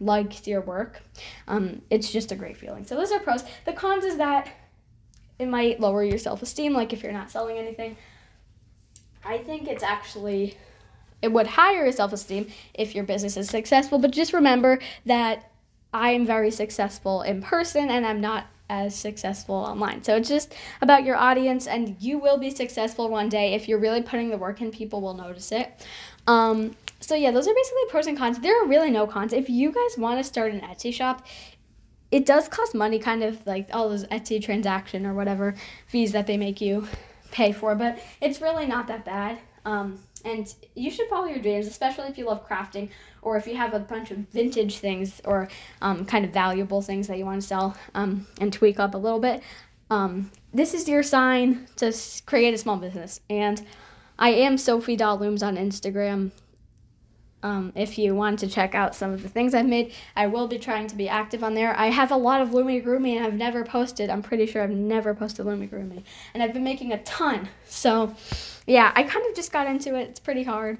likes 0.00 0.46
your 0.46 0.60
work, 0.60 1.02
um, 1.48 1.82
it's 1.90 2.10
just 2.10 2.32
a 2.32 2.34
great 2.34 2.56
feeling. 2.56 2.84
So, 2.84 2.94
those 2.94 3.12
are 3.12 3.18
pros. 3.18 3.44
The 3.64 3.72
cons 3.72 4.04
is 4.04 4.16
that 4.18 4.48
it 5.38 5.48
might 5.48 5.80
lower 5.80 6.04
your 6.04 6.18
self 6.18 6.42
esteem, 6.42 6.72
like 6.72 6.92
if 6.92 7.02
you're 7.02 7.12
not 7.12 7.30
selling 7.30 7.58
anything. 7.58 7.96
I 9.26 9.38
think 9.38 9.68
it's 9.68 9.82
actually 9.82 10.56
it 11.22 11.32
would 11.32 11.46
higher 11.46 11.84
your 11.84 11.92
self-esteem 11.92 12.46
if 12.74 12.94
your 12.94 13.04
business 13.04 13.36
is 13.36 13.48
successful, 13.48 13.98
but 13.98 14.10
just 14.10 14.32
remember 14.32 14.78
that 15.06 15.50
I 15.92 16.10
am 16.10 16.26
very 16.26 16.50
successful 16.50 17.22
in 17.22 17.42
person 17.42 17.90
and 17.90 18.06
I'm 18.06 18.20
not 18.20 18.46
as 18.68 18.94
successful 18.94 19.54
online. 19.54 20.02
So 20.02 20.16
it's 20.16 20.28
just 20.28 20.54
about 20.82 21.04
your 21.04 21.16
audience 21.16 21.66
and 21.66 21.96
you 22.00 22.18
will 22.18 22.36
be 22.36 22.50
successful 22.50 23.08
one 23.08 23.28
day 23.28 23.54
if 23.54 23.66
you're 23.68 23.78
really 23.78 24.02
putting 24.02 24.30
the 24.30 24.36
work 24.36 24.60
in, 24.60 24.70
people 24.70 25.00
will 25.00 25.14
notice 25.14 25.52
it. 25.52 25.86
Um, 26.26 26.76
so 27.00 27.14
yeah, 27.14 27.30
those 27.30 27.48
are 27.48 27.54
basically 27.54 27.82
pros 27.88 28.06
and 28.06 28.18
cons. 28.18 28.40
There 28.40 28.62
are 28.62 28.66
really 28.66 28.90
no 28.90 29.06
cons. 29.06 29.32
If 29.32 29.48
you 29.48 29.72
guys 29.72 29.98
want 29.98 30.18
to 30.18 30.24
start 30.24 30.52
an 30.52 30.60
Etsy 30.60 30.92
shop, 30.92 31.26
it 32.10 32.26
does 32.26 32.48
cost 32.48 32.74
money, 32.74 32.98
kind 32.98 33.22
of 33.22 33.44
like 33.46 33.68
all 33.72 33.88
those 33.88 34.04
Etsy 34.06 34.42
transaction 34.42 35.06
or 35.06 35.14
whatever 35.14 35.54
fees 35.86 36.12
that 36.12 36.26
they 36.26 36.36
make 36.36 36.60
you 36.60 36.86
pay 37.36 37.52
for, 37.52 37.74
but 37.74 37.98
it's 38.22 38.40
really 38.40 38.66
not 38.66 38.86
that 38.88 39.04
bad. 39.04 39.38
Um, 39.66 40.00
and 40.24 40.52
you 40.74 40.90
should 40.90 41.08
follow 41.08 41.26
your 41.26 41.38
dreams, 41.38 41.66
especially 41.66 42.08
if 42.08 42.16
you 42.16 42.24
love 42.24 42.48
crafting 42.48 42.88
or 43.20 43.36
if 43.36 43.46
you 43.46 43.56
have 43.56 43.74
a 43.74 43.78
bunch 43.78 44.10
of 44.10 44.18
vintage 44.18 44.78
things 44.78 45.20
or 45.24 45.48
um, 45.82 46.06
kind 46.06 46.24
of 46.24 46.32
valuable 46.32 46.80
things 46.80 47.06
that 47.08 47.18
you 47.18 47.26
want 47.26 47.42
to 47.42 47.46
sell 47.46 47.76
um, 47.94 48.26
and 48.40 48.52
tweak 48.52 48.80
up 48.80 48.94
a 48.94 48.98
little 48.98 49.20
bit. 49.20 49.42
Um, 49.90 50.30
this 50.54 50.72
is 50.72 50.88
your 50.88 51.02
sign 51.02 51.68
to 51.76 51.92
create 52.24 52.54
a 52.54 52.58
small 52.58 52.76
business. 52.76 53.20
And 53.28 53.64
I 54.18 54.30
am 54.30 54.56
Sophie 54.56 54.96
Looms 54.96 55.42
on 55.42 55.56
Instagram. 55.56 56.30
Um, 57.46 57.72
if 57.76 57.96
you 57.96 58.12
want 58.12 58.40
to 58.40 58.48
check 58.48 58.74
out 58.74 58.96
some 58.96 59.12
of 59.12 59.22
the 59.22 59.28
things 59.28 59.54
I've 59.54 59.68
made, 59.68 59.92
I 60.16 60.26
will 60.26 60.48
be 60.48 60.58
trying 60.58 60.88
to 60.88 60.96
be 60.96 61.08
active 61.08 61.44
on 61.44 61.54
there. 61.54 61.78
I 61.78 61.86
have 61.86 62.10
a 62.10 62.16
lot 62.16 62.40
of 62.40 62.48
Loomigurumi 62.48 63.14
and 63.14 63.24
I've 63.24 63.34
never 63.34 63.62
posted. 63.62 64.10
I'm 64.10 64.20
pretty 64.20 64.46
sure 64.46 64.64
I've 64.64 64.70
never 64.70 65.14
posted 65.14 65.46
Loomigurumi. 65.46 66.02
And 66.34 66.42
I've 66.42 66.52
been 66.52 66.64
making 66.64 66.92
a 66.92 67.00
ton. 67.04 67.48
So, 67.64 68.12
yeah, 68.66 68.90
I 68.96 69.04
kind 69.04 69.24
of 69.26 69.36
just 69.36 69.52
got 69.52 69.68
into 69.68 69.94
it. 69.94 70.08
It's 70.08 70.18
pretty 70.18 70.42
hard. 70.42 70.78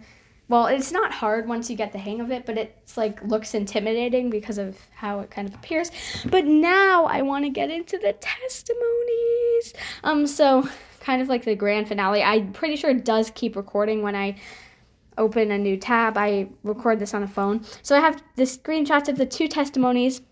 Well, 0.49 0.67
it's 0.67 0.91
not 0.91 1.13
hard 1.13 1.47
once 1.47 1.71
you 1.71 1.77
get 1.77 1.93
the 1.93 1.99
hang 1.99 2.21
of 2.21 2.33
it, 2.33 2.45
but 2.45 2.59
it's 2.59 2.97
like 2.97 3.23
looks 3.23 3.55
intimidating 3.55 4.29
because 4.29 4.59
of 4.59 4.77
how 4.93 5.21
it 5.21 5.31
kind 5.31 5.49
of 5.49 5.55
appears. 5.55 5.93
But 6.29 6.47
now 6.47 7.05
I 7.05 7.23
want 7.23 7.45
to 7.45 7.49
get 7.49 7.71
into 7.71 7.97
the 7.97 8.13
testimonies. 8.15 9.73
Um, 10.03 10.27
so 10.27 10.69
kind 10.99 11.23
of 11.23 11.29
like 11.29 11.45
the 11.45 11.55
grand 11.55 11.87
finale. 11.87 12.25
I'm 12.25 12.53
pretty 12.53 12.75
sure 12.75 12.91
it 12.91 13.05
does 13.05 13.31
keep 13.31 13.55
recording 13.55 14.03
when 14.03 14.17
I 14.17 14.35
open 15.19 15.51
a 15.51 15.59
new 15.59 15.77
tab. 15.77 16.17
I 16.17 16.49
record 16.63 16.99
this 16.99 17.15
on 17.15 17.23
a 17.23 17.29
phone. 17.29 17.65
So 17.83 17.97
I 17.97 18.01
have 18.01 18.23
the 18.37 18.45
screenshots 18.45 19.09
of 19.09 19.17
the 19.17 19.27
two 19.27 19.49
testimonies. 19.49 20.23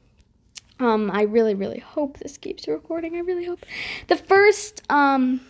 Um, 0.81 1.11
I 1.11 1.23
really, 1.23 1.55
really 1.55 1.79
hope 1.79 2.19
this 2.19 2.37
keeps 2.37 2.67
recording. 2.67 3.17
I 3.17 3.21
really 3.21 3.45
hope. 3.45 3.65
The 4.09 4.17
first 4.17 4.83
um, 4.91 5.41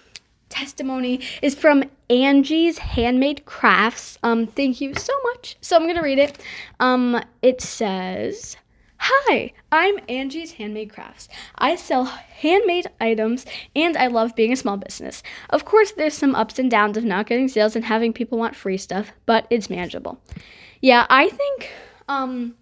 testimony 0.50 1.20
is 1.42 1.54
from 1.54 1.84
Angie's 2.10 2.78
Handmade 2.78 3.44
Crafts. 3.46 4.18
Um, 4.22 4.46
thank 4.46 4.80
you 4.80 4.94
so 4.94 5.12
much. 5.24 5.56
So 5.60 5.76
I'm 5.76 5.82
going 5.82 5.96
to 5.96 6.02
read 6.02 6.18
it. 6.18 6.38
Um, 6.80 7.22
it 7.42 7.60
says. 7.60 8.56
Hi, 9.06 9.52
I'm 9.70 9.98
Angie's 10.08 10.52
Handmade 10.52 10.90
Crafts. 10.90 11.28
I 11.56 11.76
sell 11.76 12.06
handmade 12.06 12.86
items 13.02 13.44
and 13.76 13.98
I 13.98 14.06
love 14.06 14.34
being 14.34 14.50
a 14.50 14.56
small 14.56 14.78
business. 14.78 15.22
Of 15.50 15.66
course, 15.66 15.92
there's 15.92 16.14
some 16.14 16.34
ups 16.34 16.58
and 16.58 16.70
downs 16.70 16.96
of 16.96 17.04
not 17.04 17.26
getting 17.26 17.48
sales 17.48 17.76
and 17.76 17.84
having 17.84 18.14
people 18.14 18.38
want 18.38 18.56
free 18.56 18.78
stuff, 18.78 19.12
but 19.26 19.46
it's 19.50 19.68
manageable. 19.68 20.22
Yeah, 20.80 21.04
I 21.10 21.28
think, 21.28 21.70
um, 22.08 22.54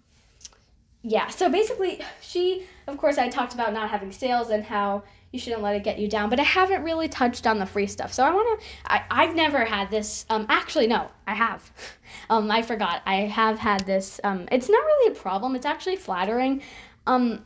yeah, 1.01 1.29
so 1.29 1.49
basically, 1.49 2.01
she, 2.19 2.67
of 2.87 2.97
course, 2.97 3.17
I 3.17 3.29
talked 3.29 3.53
about 3.53 3.73
not 3.73 3.89
having 3.89 4.11
sales 4.11 4.49
and 4.49 4.63
how 4.63 5.03
you 5.31 5.39
shouldn't 5.39 5.63
let 5.63 5.75
it 5.75 5.83
get 5.83 5.99
you 5.99 6.07
down. 6.07 6.29
But 6.29 6.39
I 6.39 6.43
haven't 6.43 6.83
really 6.83 7.07
touched 7.07 7.47
on 7.47 7.57
the 7.59 7.65
free 7.65 7.87
stuff. 7.87 8.13
So 8.13 8.23
I 8.23 8.31
want 8.31 8.61
to, 8.61 9.03
I've 9.09 9.35
never 9.35 9.65
had 9.65 9.89
this. 9.89 10.25
Um, 10.29 10.45
actually, 10.47 10.87
no, 10.87 11.09
I 11.27 11.35
have. 11.35 11.71
Um, 12.29 12.49
I 12.51 12.61
forgot. 12.61 13.01
I 13.05 13.15
have 13.15 13.57
had 13.57 13.85
this. 13.85 14.21
Um, 14.23 14.47
it's 14.51 14.69
not 14.69 14.77
really 14.77 15.11
a 15.11 15.15
problem. 15.19 15.55
It's 15.55 15.65
actually 15.65 15.97
flattering. 15.97 16.61
Um, 17.05 17.43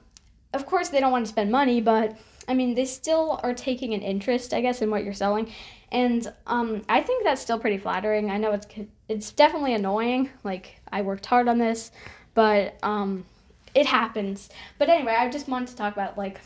of 0.54 0.66
course, 0.66 0.90
they 0.90 1.00
don't 1.00 1.12
want 1.12 1.26
to 1.26 1.32
spend 1.32 1.52
money, 1.52 1.82
but 1.82 2.18
I 2.48 2.54
mean, 2.54 2.76
they 2.76 2.86
still 2.86 3.40
are 3.44 3.54
taking 3.54 3.94
an 3.94 4.02
interest, 4.02 4.54
I 4.54 4.62
guess, 4.62 4.82
in 4.82 4.92
what 4.92 5.04
you're 5.04 5.14
selling. 5.14 5.52
And 5.92 6.32
um, 6.48 6.84
I 6.90 7.02
think 7.02 7.24
that's 7.24 7.42
still 7.42 7.60
pretty 7.60 7.78
flattering. 7.78 8.30
I 8.30 8.38
know 8.38 8.52
it's 8.52 8.68
it's 9.08 9.32
definitely 9.32 9.74
annoying. 9.74 10.30
Like 10.44 10.80
I 10.92 11.02
worked 11.02 11.26
hard 11.26 11.48
on 11.48 11.58
this, 11.58 11.92
but 12.34 12.78
um, 12.84 13.26
it 13.78 13.86
happens. 13.86 14.50
But 14.80 14.90
anyway, 14.90 15.16
I 15.18 15.30
just 15.30 15.48
wanted 15.48 15.68
to 15.70 15.76
talk 15.76 15.94
about 15.94 16.18
like 16.18 16.42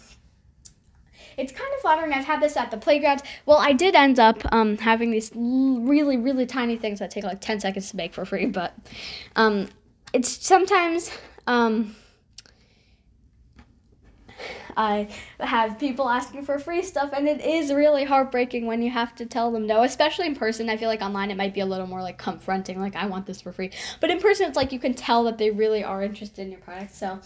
it's 1.38 1.54
kind 1.54 1.70
of 1.74 1.82
flattering. 1.82 2.12
I've 2.12 2.26
had 2.26 2.42
this 2.42 2.58
at 2.58 2.72
the 2.72 2.78
playground. 2.78 3.24
Well, 3.46 3.58
I 3.58 3.72
did 3.72 3.96
end 3.96 4.20
up 4.20 4.42
um, 4.52 4.78
having 4.78 5.12
these 5.12 5.32
really, 5.34 6.18
really 6.18 6.46
tiny 6.46 6.76
things 6.76 7.00
that 7.00 7.10
take 7.10 7.24
like 7.24 7.40
10 7.40 7.62
seconds 7.62 7.90
to 7.92 7.96
make 7.96 8.14
for 8.14 8.26
free, 8.26 8.48
but 8.48 8.74
um, 9.38 9.70
it's 10.14 10.46
sometimes. 10.46 11.10
Um, 11.48 11.96
I 14.78 15.10
have 15.40 15.80
people 15.80 16.10
asking 16.10 16.46
for 16.46 16.60
free 16.60 16.84
stuff, 16.84 17.12
and 17.14 17.28
it 17.28 17.42
is 17.42 17.74
really 17.74 18.04
heartbreaking 18.04 18.66
when 18.66 18.82
you 18.82 18.92
have 18.92 19.16
to 19.16 19.26
tell 19.26 19.52
them 19.52 19.68
no, 19.68 19.84
especially 19.84 20.28
in 20.28 20.36
person. 20.36 20.70
I 20.70 20.78
feel 20.78 20.90
like 20.90 21.02
online 21.02 21.32
it 21.32 21.38
might 21.38 21.54
be 21.54 21.62
a 21.62 21.66
little 21.66 21.88
more 21.88 22.02
like 22.02 22.18
confronting, 22.18 22.80
like, 22.80 22.96
I 22.96 23.06
want 23.08 23.26
this 23.26 23.42
for 23.42 23.52
free. 23.52 23.72
But 24.00 24.10
in 24.10 24.20
person, 24.20 24.48
it's 24.48 24.56
like 24.56 24.72
you 24.72 24.80
can 24.80 24.94
tell 24.94 25.24
that 25.26 25.38
they 25.38 25.52
really 25.52 25.84
are 25.84 26.04
interested 26.04 26.42
in 26.42 26.52
your 26.52 26.62
product. 26.62 26.96
So, 26.96 27.20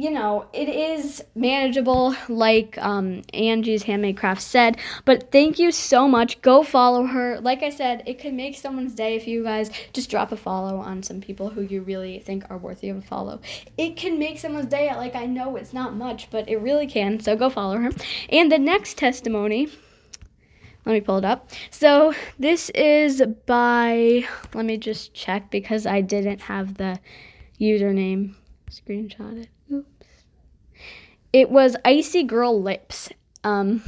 you 0.00 0.10
know, 0.10 0.46
it 0.54 0.70
is 0.70 1.22
manageable, 1.34 2.16
like 2.30 2.78
um, 2.78 3.20
Angie's 3.34 3.82
Handmade 3.82 4.16
Crafts 4.16 4.46
said. 4.46 4.78
But 5.04 5.30
thank 5.30 5.58
you 5.58 5.70
so 5.70 6.08
much. 6.08 6.40
Go 6.40 6.62
follow 6.62 7.04
her. 7.04 7.38
Like 7.38 7.62
I 7.62 7.68
said, 7.68 8.04
it 8.06 8.18
could 8.18 8.32
make 8.32 8.56
someone's 8.56 8.94
day 8.94 9.14
if 9.14 9.28
you 9.28 9.44
guys 9.44 9.70
just 9.92 10.08
drop 10.08 10.32
a 10.32 10.38
follow 10.38 10.78
on 10.78 11.02
some 11.02 11.20
people 11.20 11.50
who 11.50 11.60
you 11.60 11.82
really 11.82 12.18
think 12.18 12.46
are 12.48 12.56
worthy 12.56 12.88
of 12.88 12.96
a 12.96 13.02
follow. 13.02 13.42
It 13.76 13.98
can 13.98 14.18
make 14.18 14.38
someone's 14.38 14.70
day. 14.70 14.90
Like, 14.96 15.14
I 15.14 15.26
know 15.26 15.56
it's 15.56 15.74
not 15.74 15.94
much, 15.94 16.30
but 16.30 16.48
it 16.48 16.56
really 16.56 16.86
can. 16.86 17.20
So 17.20 17.36
go 17.36 17.50
follow 17.50 17.76
her. 17.76 17.90
And 18.30 18.50
the 18.50 18.58
next 18.58 18.96
testimony. 18.96 19.68
Let 20.86 20.92
me 20.94 21.02
pull 21.02 21.18
it 21.18 21.26
up. 21.26 21.50
So 21.70 22.14
this 22.38 22.70
is 22.70 23.22
by, 23.44 24.24
let 24.54 24.64
me 24.64 24.78
just 24.78 25.12
check 25.12 25.50
because 25.50 25.84
I 25.84 26.00
didn't 26.00 26.40
have 26.40 26.78
the 26.78 26.98
username 27.60 28.34
screenshotted. 28.70 29.48
It 31.32 31.50
was 31.50 31.76
Icy 31.84 32.24
Girl 32.24 32.60
Lips. 32.60 33.10
Um, 33.44 33.82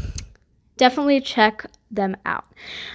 definitely 0.77 1.21
check 1.21 1.67
them 1.91 2.17
out. 2.25 2.45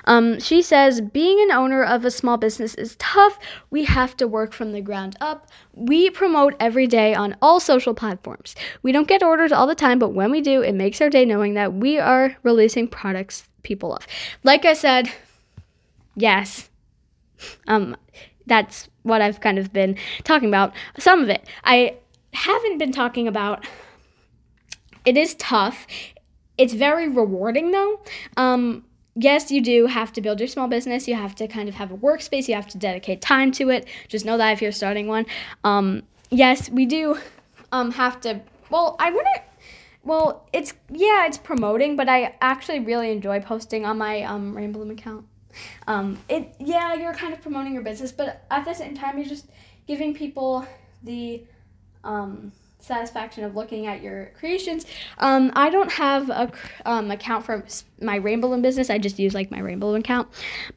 Um, 0.06 0.40
she 0.40 0.62
says, 0.62 1.02
being 1.02 1.40
an 1.42 1.52
owner 1.52 1.84
of 1.84 2.04
a 2.04 2.12
small 2.12 2.38
business 2.38 2.74
is 2.76 2.96
tough. 2.98 3.38
We 3.70 3.86
have 3.86 4.18
to 4.18 4.28
work 4.28 4.54
from 4.54 4.72
the 4.72 4.82
ground 4.82 5.16
up. 5.22 5.48
We 5.74 6.10
promote 6.10 6.56
every 6.60 6.88
day 6.88 7.14
on 7.14 7.36
all 7.42 7.60
social 7.60 7.94
platforms. 7.94 8.56
We 8.82 8.92
don't 8.92 9.08
get 9.08 9.22
orders 9.22 9.52
all 9.52 9.68
the 9.68 9.76
time, 9.76 10.00
but 10.00 10.10
when 10.10 10.32
we 10.32 10.42
do, 10.42 10.62
it 10.62 10.74
makes 10.74 11.00
our 11.00 11.10
day 11.10 11.26
knowing 11.26 11.54
that 11.54 11.74
we 11.74 12.00
are 12.00 12.36
releasing 12.44 12.88
products 12.88 13.48
people 13.64 13.90
love. 13.90 14.08
Like 14.44 14.66
I 14.66 14.74
said, 14.74 15.12
yes. 16.16 16.70
Um, 17.68 17.96
that's 18.48 18.90
what 19.04 19.22
I've 19.22 19.42
kind 19.42 19.60
of 19.60 19.72
been 19.72 19.98
talking 20.24 20.48
about. 20.48 20.74
Some 20.98 21.22
of 21.22 21.30
it. 21.30 21.48
I 21.64 21.98
haven't 22.34 22.78
been 22.80 22.92
talking 22.92 23.28
about 23.28 23.66
it 25.06 25.18
is 25.18 25.36
tough. 25.36 25.88
It's 26.58 26.74
very 26.74 27.08
rewarding 27.08 27.72
though. 27.72 28.00
Um, 28.36 28.84
yes, 29.16 29.52
you 29.52 29.62
do 29.62 29.88
have 29.88 30.12
to 30.14 30.22
build 30.22 30.40
your 30.40 30.48
small 30.48 30.68
business. 30.68 31.08
You 31.08 31.16
have 31.16 31.36
to 31.36 31.48
kind 31.48 31.70
of 31.70 31.76
have 31.76 31.92
a 31.92 31.98
workspace. 31.98 32.48
You 32.48 32.56
have 32.56 32.68
to 32.68 32.78
dedicate 32.78 33.22
time 33.22 33.52
to 33.54 33.70
it. 33.70 33.88
Just 34.08 34.26
know 34.26 34.38
that 34.38 34.54
if 34.54 34.62
you're 34.62 34.72
starting 34.72 35.08
one. 35.08 35.26
Um, 35.64 36.04
yes, 36.30 36.70
we 36.70 36.86
do 36.86 37.18
um, 37.72 37.92
have 37.92 38.22
to. 38.22 38.42
Well, 38.70 38.96
I 39.00 39.10
wouldn't. 39.12 39.42
Well, 40.04 40.48
it's 40.54 40.74
yeah, 40.90 41.26
it's 41.26 41.38
promoting, 41.38 41.96
but 41.96 42.08
I 42.08 42.36
actually 42.40 42.80
really 42.80 43.12
enjoy 43.12 43.42
posting 43.42 43.86
on 43.86 43.98
my 43.98 44.24
um, 44.24 44.54
Bloom 44.72 44.92
account. 44.92 45.26
Um, 45.88 46.20
it 46.30 46.56
yeah, 46.60 46.94
you're 46.94 47.14
kind 47.14 47.34
of 47.34 47.42
promoting 47.42 47.74
your 47.74 47.84
business, 47.84 48.12
but 48.12 48.46
at 48.50 48.64
the 48.66 48.74
same 48.74 48.96
time, 48.96 49.18
you're 49.18 49.28
just 49.28 49.48
giving 49.86 50.14
people 50.14 50.66
the 51.04 51.44
um, 52.04 52.52
satisfaction 52.88 53.44
of 53.44 53.56
looking 53.56 53.86
at 53.86 54.02
your 54.02 54.32
creations. 54.40 54.86
Um, 55.20 55.52
I 55.56 55.70
don't 55.70 55.92
have 55.92 56.30
a 56.30 56.52
um, 56.86 57.12
account 57.12 57.46
for 57.46 57.64
my 58.02 58.16
Rainbow 58.16 58.58
business. 58.62 58.90
I 58.90 58.98
just 58.98 59.20
use 59.20 59.34
like 59.34 59.52
my 59.52 59.60
Rainbow 59.60 59.94
account. 59.96 60.30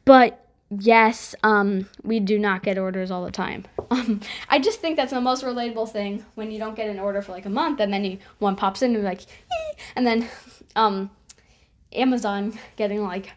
But 0.04 0.44
yes, 0.70 1.34
um, 1.42 1.88
we 2.02 2.20
do 2.20 2.38
not 2.38 2.62
get 2.62 2.78
orders 2.78 3.10
all 3.10 3.24
the 3.24 3.30
time. 3.30 3.64
Um, 3.92 4.20
I 4.48 4.60
just 4.60 4.80
think 4.80 4.96
that's 4.96 5.12
the 5.12 5.20
most 5.20 5.42
relatable 5.42 5.90
thing 5.90 6.24
when 6.36 6.52
you 6.52 6.60
don't 6.60 6.76
get 6.76 6.88
an 6.88 7.00
order 7.00 7.22
for 7.22 7.32
like 7.32 7.44
a 7.44 7.50
month 7.50 7.80
and 7.80 7.92
then 7.92 8.04
you, 8.04 8.18
one 8.38 8.54
pops 8.54 8.82
in 8.82 8.94
and 8.94 9.02
like, 9.02 9.22
Ee! 9.22 9.82
and 9.96 10.06
then 10.06 10.28
um, 10.76 11.10
Amazon 11.92 12.56
getting 12.76 13.02
like 13.02 13.32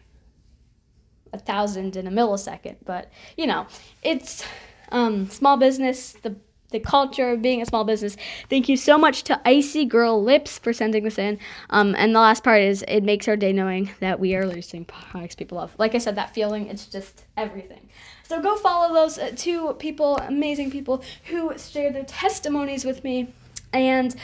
a 1.32 1.40
thousand 1.40 1.96
in 1.96 2.06
a 2.06 2.10
millisecond. 2.12 2.76
But 2.84 3.10
you 3.36 3.48
know, 3.48 3.66
it's 4.04 4.44
um, 4.92 5.28
small 5.28 5.56
business. 5.56 6.12
The 6.12 6.36
the 6.74 6.80
culture 6.80 7.30
of 7.30 7.40
being 7.40 7.62
a 7.62 7.66
small 7.66 7.84
business. 7.84 8.16
Thank 8.50 8.68
you 8.68 8.76
so 8.76 8.98
much 8.98 9.22
to 9.24 9.40
Icy 9.48 9.84
Girl 9.84 10.22
Lips 10.22 10.58
for 10.58 10.72
sending 10.72 11.04
this 11.04 11.18
in. 11.18 11.38
Um, 11.70 11.94
and 11.96 12.14
the 12.14 12.20
last 12.20 12.42
part 12.42 12.60
is 12.60 12.84
it 12.88 13.02
makes 13.02 13.28
our 13.28 13.36
day 13.36 13.52
knowing 13.52 13.90
that 14.00 14.18
we 14.18 14.34
are 14.34 14.44
losing 14.44 14.84
products 14.84 15.36
people 15.36 15.56
love. 15.56 15.72
Like 15.78 15.94
I 15.94 15.98
said, 15.98 16.16
that 16.16 16.34
feeling, 16.34 16.66
it's 16.66 16.86
just 16.86 17.24
everything. 17.36 17.88
So 18.24 18.42
go 18.42 18.56
follow 18.56 18.92
those 18.92 19.18
uh, 19.18 19.30
two 19.36 19.74
people, 19.74 20.16
amazing 20.16 20.72
people 20.72 21.04
who 21.26 21.56
share 21.56 21.92
their 21.92 22.04
testimonies 22.04 22.84
with 22.84 23.04
me. 23.04 23.28
And 23.72 24.14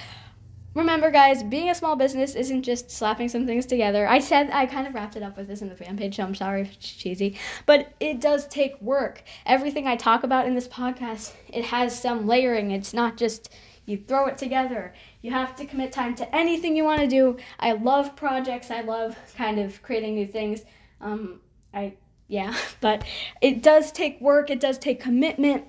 remember, 0.75 1.11
guys, 1.11 1.43
being 1.43 1.71
a 1.71 1.75
small 1.75 1.97
business 1.97 2.35
isn't 2.35 2.63
just 2.63 2.91
slapping 2.91 3.29
some 3.29 3.47
things 3.47 3.67
together. 3.67 4.07
I 4.07 4.19
said 4.21 4.51
I 4.51 4.67
kind 4.67 4.87
of 4.87 4.95
wrapped 4.95 5.17
it 5.17 5.23
up 5.23 5.37
with 5.37 5.49
this 5.49 5.63
in 5.63 5.69
the 5.69 5.77
fan 5.77 5.97
page, 5.97 6.17
so 6.17 6.25
I'm 6.25 6.35
sorry 6.35 6.63
if 6.63 6.75
it's 6.75 6.93
cheesy, 6.93 7.39
but 7.67 7.93
it 8.01 8.21
does 8.21 8.47
take 8.49 8.81
work. 8.81 9.23
Everything 9.47 9.87
I 9.87 9.97
talk 9.97 10.25
about 10.25 10.47
in 10.47 10.55
this 10.55 10.69
podcast, 10.69 11.33
it 11.49 11.65
has 11.67 11.99
some 11.99 12.27
layering. 12.27 12.71
It's 12.71 12.95
not 12.95 13.17
just 13.17 13.53
you 13.87 13.97
throw 13.97 14.27
it 14.27 14.39
together. 14.39 14.95
You 15.21 15.33
have 15.33 15.57
to 15.57 15.67
commit 15.67 15.93
time 15.93 16.15
to 16.17 16.35
anything 16.35 16.77
you 16.77 16.85
want 16.85 17.01
to 17.01 17.09
do. 17.09 17.37
I 17.59 17.73
love 17.73 18.15
projects. 18.15 18.71
I 18.71 18.83
love 18.83 19.17
kind 19.37 19.59
of 19.59 19.83
creating 19.83 20.15
new 20.15 20.27
things. 20.27 20.63
Um, 21.01 21.41
I 21.75 21.95
yeah, 22.29 22.57
but 22.81 23.05
it 23.41 23.63
does 23.63 23.91
take 23.93 24.21
work. 24.21 24.51
It 24.51 24.61
does 24.61 24.79
take 24.79 25.01
commitment. 25.01 25.65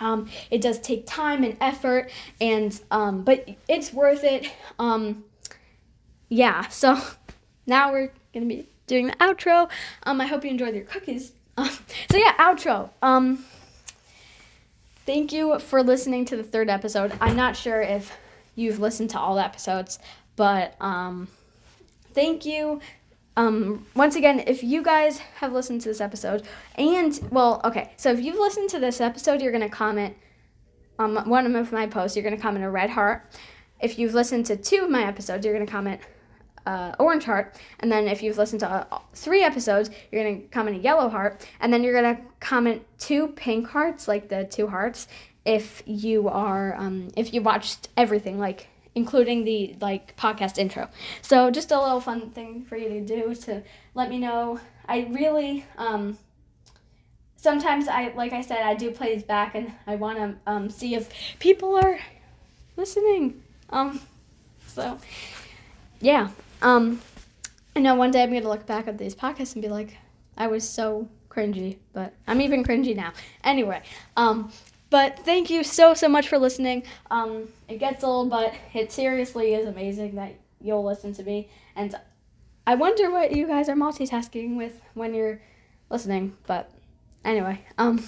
Um, 0.00 0.28
it 0.50 0.60
does 0.60 0.78
take 0.78 1.06
time 1.06 1.44
and 1.44 1.56
effort, 1.60 2.10
and 2.40 2.78
um, 2.90 3.22
but 3.22 3.48
it's 3.68 3.92
worth 3.92 4.24
it. 4.24 4.50
Um, 4.78 5.24
yeah, 6.28 6.68
so 6.68 7.00
now 7.66 7.92
we're 7.92 8.12
gonna 8.34 8.46
be 8.46 8.68
doing 8.86 9.08
the 9.08 9.14
outro. 9.14 9.70
Um, 10.04 10.20
I 10.20 10.26
hope 10.26 10.44
you 10.44 10.50
enjoyed 10.50 10.74
your 10.74 10.84
cookies. 10.84 11.32
Um, 11.58 11.70
so 12.10 12.18
yeah, 12.18 12.36
outro. 12.36 12.90
Um, 13.00 13.42
thank 15.06 15.32
you 15.32 15.58
for 15.58 15.82
listening 15.82 16.26
to 16.26 16.36
the 16.36 16.42
third 16.42 16.68
episode. 16.68 17.14
I'm 17.18 17.34
not 17.34 17.56
sure 17.56 17.80
if 17.80 18.12
you've 18.56 18.78
listened 18.78 19.08
to 19.10 19.18
all 19.18 19.36
the 19.36 19.42
episodes, 19.42 19.98
but 20.36 20.74
um, 20.82 21.28
thank 22.12 22.44
you 22.44 22.82
um, 23.36 23.86
once 23.94 24.16
again, 24.16 24.42
if 24.46 24.62
you 24.62 24.82
guys 24.82 25.18
have 25.18 25.52
listened 25.52 25.82
to 25.82 25.88
this 25.88 26.00
episode, 26.00 26.42
and 26.76 27.18
well, 27.30 27.60
okay, 27.64 27.92
so 27.96 28.10
if 28.10 28.20
you've 28.20 28.38
listened 28.38 28.70
to 28.70 28.78
this 28.78 29.00
episode, 29.00 29.42
you're 29.42 29.52
gonna 29.52 29.68
comment 29.68 30.16
on 30.98 31.16
um, 31.16 31.28
one 31.28 31.54
of 31.54 31.72
my 31.72 31.86
posts. 31.86 32.16
You're 32.16 32.24
gonna 32.24 32.40
comment 32.40 32.64
a 32.64 32.70
red 32.70 32.90
heart. 32.90 33.30
If 33.80 33.98
you've 33.98 34.14
listened 34.14 34.46
to 34.46 34.56
two 34.56 34.84
of 34.84 34.90
my 34.90 35.04
episodes, 35.04 35.44
you're 35.44 35.54
gonna 35.54 35.70
comment 35.70 36.00
uh, 36.66 36.94
orange 36.98 37.24
heart, 37.24 37.60
and 37.80 37.92
then 37.92 38.08
if 38.08 38.22
you've 38.22 38.38
listened 38.38 38.60
to 38.60 38.70
uh, 38.70 38.98
three 39.14 39.42
episodes, 39.42 39.90
you're 40.10 40.24
gonna 40.24 40.42
comment 40.48 40.78
a 40.78 40.80
yellow 40.80 41.08
heart, 41.08 41.46
and 41.60 41.72
then 41.72 41.84
you're 41.84 41.94
gonna 41.94 42.20
comment 42.40 42.82
two 42.98 43.28
pink 43.28 43.68
hearts, 43.68 44.08
like 44.08 44.28
the 44.28 44.44
two 44.44 44.68
hearts, 44.68 45.08
if 45.44 45.82
you 45.86 46.28
are 46.28 46.74
um, 46.76 47.08
if 47.16 47.32
you 47.32 47.40
watched 47.40 47.88
everything, 47.96 48.38
like 48.38 48.68
including 48.96 49.44
the 49.44 49.76
like 49.80 50.16
podcast 50.16 50.58
intro. 50.58 50.88
So 51.22 51.50
just 51.50 51.70
a 51.70 51.78
little 51.80 52.00
fun 52.00 52.30
thing 52.30 52.64
for 52.64 52.76
you 52.76 52.88
to 52.88 53.00
do 53.02 53.34
to 53.34 53.62
let 53.94 54.08
me 54.08 54.18
know. 54.18 54.58
I 54.88 55.06
really 55.10 55.64
um 55.76 56.18
sometimes 57.36 57.86
I 57.86 58.12
like 58.16 58.32
I 58.32 58.40
said 58.40 58.62
I 58.62 58.74
do 58.74 58.90
play 58.90 59.14
these 59.14 59.22
back 59.22 59.54
and 59.54 59.70
I 59.86 59.96
want 59.96 60.18
to 60.18 60.34
um 60.50 60.70
see 60.70 60.94
if 60.94 61.10
people 61.38 61.76
are 61.76 61.98
listening. 62.76 63.42
Um 63.70 64.00
so 64.66 64.98
yeah. 66.00 66.30
Um 66.62 67.00
I 67.76 67.80
know 67.80 67.94
one 67.94 68.10
day 68.10 68.22
I'm 68.22 68.32
to 68.32 68.48
look 68.48 68.66
back 68.66 68.88
at 68.88 68.96
these 68.96 69.14
podcasts 69.14 69.52
and 69.52 69.62
be 69.62 69.68
like 69.68 69.98
I 70.38 70.46
was 70.46 70.66
so 70.66 71.06
cringy, 71.28 71.76
but 71.92 72.14
I'm 72.26 72.40
even 72.40 72.64
cringy 72.64 72.96
now. 72.96 73.12
Anyway, 73.44 73.82
um 74.16 74.50
but 74.90 75.18
thank 75.20 75.50
you 75.50 75.64
so 75.64 75.94
so 75.94 76.08
much 76.08 76.28
for 76.28 76.38
listening. 76.38 76.84
Um, 77.10 77.48
it 77.68 77.78
gets 77.78 78.04
old, 78.04 78.30
but 78.30 78.54
it 78.74 78.92
seriously 78.92 79.54
is 79.54 79.66
amazing 79.66 80.14
that 80.16 80.34
you'll 80.60 80.84
listen 80.84 81.12
to 81.14 81.22
me. 81.22 81.48
And 81.74 81.94
I 82.66 82.74
wonder 82.74 83.10
what 83.10 83.32
you 83.32 83.46
guys 83.46 83.68
are 83.68 83.76
multitasking 83.76 84.56
with 84.56 84.80
when 84.94 85.14
you're 85.14 85.40
listening. 85.90 86.36
But 86.46 86.70
anyway, 87.24 87.60
um, 87.78 88.04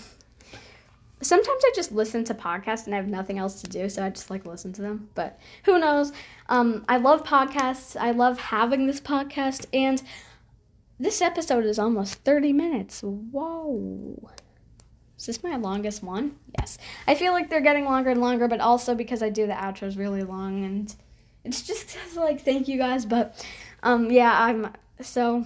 sometimes 1.20 1.62
I 1.64 1.72
just 1.74 1.92
listen 1.92 2.24
to 2.24 2.34
podcasts 2.34 2.86
and 2.86 2.94
I 2.94 2.98
have 2.98 3.08
nothing 3.08 3.38
else 3.38 3.60
to 3.62 3.68
do, 3.68 3.88
so 3.88 4.04
I 4.04 4.10
just 4.10 4.30
like 4.30 4.46
listen 4.46 4.72
to 4.74 4.82
them. 4.82 5.08
But 5.14 5.38
who 5.64 5.78
knows? 5.78 6.12
Um, 6.48 6.84
I 6.88 6.98
love 6.98 7.24
podcasts. 7.24 7.96
I 8.00 8.12
love 8.12 8.38
having 8.38 8.86
this 8.86 9.00
podcast, 9.00 9.66
and 9.72 10.02
this 10.98 11.22
episode 11.22 11.64
is 11.64 11.78
almost 11.78 12.14
30 12.24 12.52
minutes. 12.52 13.02
Whoa. 13.02 14.30
Is 15.18 15.26
this 15.26 15.42
my 15.42 15.56
longest 15.56 16.02
one? 16.02 16.36
Yes. 16.58 16.78
I 17.06 17.14
feel 17.14 17.32
like 17.32 17.50
they're 17.50 17.60
getting 17.60 17.84
longer 17.84 18.10
and 18.10 18.20
longer, 18.20 18.46
but 18.48 18.60
also 18.60 18.94
because 18.94 19.22
I 19.22 19.30
do 19.30 19.46
the 19.46 19.52
outros 19.52 19.98
really 19.98 20.22
long 20.22 20.64
and 20.64 20.94
it's 21.44 21.62
just 21.62 21.96
like 22.16 22.42
thank 22.42 22.68
you 22.68 22.78
guys, 22.78 23.04
but 23.04 23.44
um 23.82 24.10
yeah, 24.10 24.32
I'm 24.40 24.72
so 25.00 25.44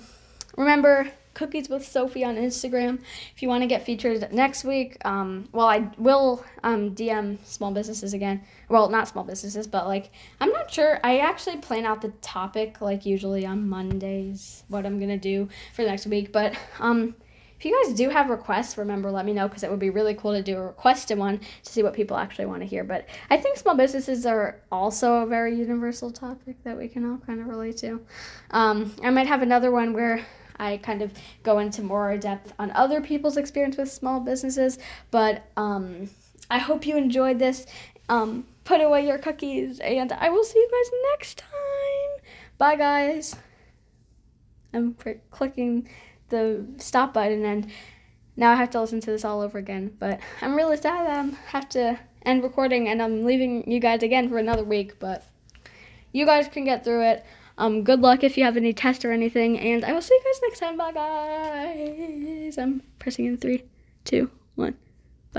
remember 0.56 1.11
Cookies 1.35 1.68
with 1.68 1.87
Sophie 1.87 2.24
on 2.24 2.37
Instagram. 2.37 3.00
If 3.35 3.42
you 3.42 3.48
want 3.48 3.62
to 3.62 3.66
get 3.66 3.87
featured 3.87 4.32
next 4.32 4.64
week, 4.64 4.98
um, 5.04 5.48
well, 5.52 5.66
I 5.66 5.90
will 5.96 6.44
um, 6.62 6.94
DM 6.94 7.38
small 7.44 7.72
businesses 7.72 8.12
again. 8.12 8.42
Well, 8.68 8.90
not 8.90 9.08
small 9.08 9.24
businesses, 9.24 9.66
but 9.66 9.87
like 9.87 10.11
I'm 10.40 10.50
not 10.50 10.70
sure. 10.70 11.00
I 11.02 11.18
actually 11.18 11.56
plan 11.58 11.87
out 11.87 12.02
the 12.02 12.11
topic 12.20 12.80
like 12.80 13.06
usually 13.06 13.46
on 13.46 13.68
Mondays 13.68 14.64
what 14.68 14.85
I'm 14.85 15.00
gonna 15.00 15.16
do 15.16 15.48
for 15.72 15.82
next 15.82 16.06
week. 16.06 16.32
But 16.32 16.54
um, 16.78 17.14
if 17.62 17.66
you 17.66 17.81
guys 17.85 17.94
do 17.94 18.11
have 18.11 18.29
requests, 18.29 18.77
remember 18.77 19.09
let 19.09 19.25
me 19.25 19.33
know 19.33 19.46
because 19.46 19.62
it 19.62 19.70
would 19.70 19.79
be 19.79 19.90
really 19.90 20.14
cool 20.14 20.33
to 20.33 20.42
do 20.42 20.57
a 20.57 20.61
requested 20.61 21.16
one 21.16 21.38
to 21.38 21.72
see 21.72 21.85
what 21.85 21.94
people 21.94 22.16
actually 22.16 22.46
want 22.46 22.61
to 22.61 22.66
hear. 22.66 22.83
But 22.83 23.07
I 23.31 23.37
think 23.37 23.57
small 23.57 23.77
businesses 23.77 24.27
are 24.27 24.61
also 24.72 25.22
a 25.22 25.27
very 25.27 25.55
universal 25.55 26.11
topic 26.11 26.57
that 26.64 26.77
we 26.77 26.88
can 26.88 27.09
all 27.09 27.18
kind 27.18 27.40
of 27.40 27.46
relate 27.46 27.77
to. 27.77 28.05
Um, 28.51 28.92
I 29.05 29.11
might 29.11 29.29
have 29.29 29.42
another 29.42 29.70
one 29.70 29.92
where 29.92 30.27
I 30.57 30.79
kind 30.79 31.03
of 31.03 31.12
go 31.44 31.61
into 31.61 31.83
more 31.83 32.16
depth 32.16 32.53
on 32.59 32.72
other 32.72 33.01
people's 33.01 33.37
experience 33.37 33.77
with 33.77 33.92
small 33.92 34.18
businesses. 34.18 34.81
But 35.12 35.44
um, 35.57 36.11
I 36.51 36.59
hope 36.59 36.85
you 36.85 36.96
enjoyed 36.96 37.38
this. 37.38 37.66
Um, 38.09 38.44
put 38.64 38.81
away 38.81 39.07
your 39.07 39.18
cookies, 39.18 39.79
and 39.79 40.11
I 40.11 40.31
will 40.31 40.42
see 40.42 40.59
you 40.59 40.68
guys 40.68 40.90
next 41.12 41.38
time. 41.38 42.27
Bye, 42.59 42.75
guys. 42.75 43.37
I'm 44.75 44.96
clicking 45.31 45.88
the 46.32 46.66
stop 46.78 47.14
button 47.14 47.44
and 47.44 47.70
now 48.36 48.50
I 48.50 48.56
have 48.56 48.70
to 48.70 48.80
listen 48.80 49.00
to 49.00 49.10
this 49.10 49.24
all 49.24 49.40
over 49.40 49.58
again. 49.58 49.94
But 49.98 50.18
I'm 50.40 50.56
really 50.56 50.76
sad 50.76 51.06
that 51.06 51.24
I 51.24 51.50
have 51.50 51.68
to 51.70 52.00
end 52.24 52.42
recording 52.42 52.88
and 52.88 53.00
I'm 53.00 53.24
leaving 53.24 53.70
you 53.70 53.78
guys 53.78 54.02
again 54.02 54.28
for 54.28 54.38
another 54.38 54.64
week. 54.64 54.98
But 54.98 55.24
you 56.10 56.26
guys 56.26 56.48
can 56.48 56.64
get 56.64 56.82
through 56.82 57.02
it. 57.02 57.24
Um, 57.58 57.84
good 57.84 58.00
luck 58.00 58.24
if 58.24 58.36
you 58.36 58.44
have 58.44 58.56
any 58.56 58.72
tests 58.72 59.04
or 59.04 59.12
anything, 59.12 59.58
and 59.58 59.84
I 59.84 59.92
will 59.92 60.00
see 60.00 60.14
you 60.14 60.22
guys 60.24 60.40
next 60.42 60.58
time. 60.58 60.76
Bye, 60.78 60.92
guys. 60.92 62.56
I'm 62.56 62.82
pressing 62.98 63.26
in 63.26 63.36
three, 63.36 63.64
two, 64.04 64.30
one. 64.54 64.74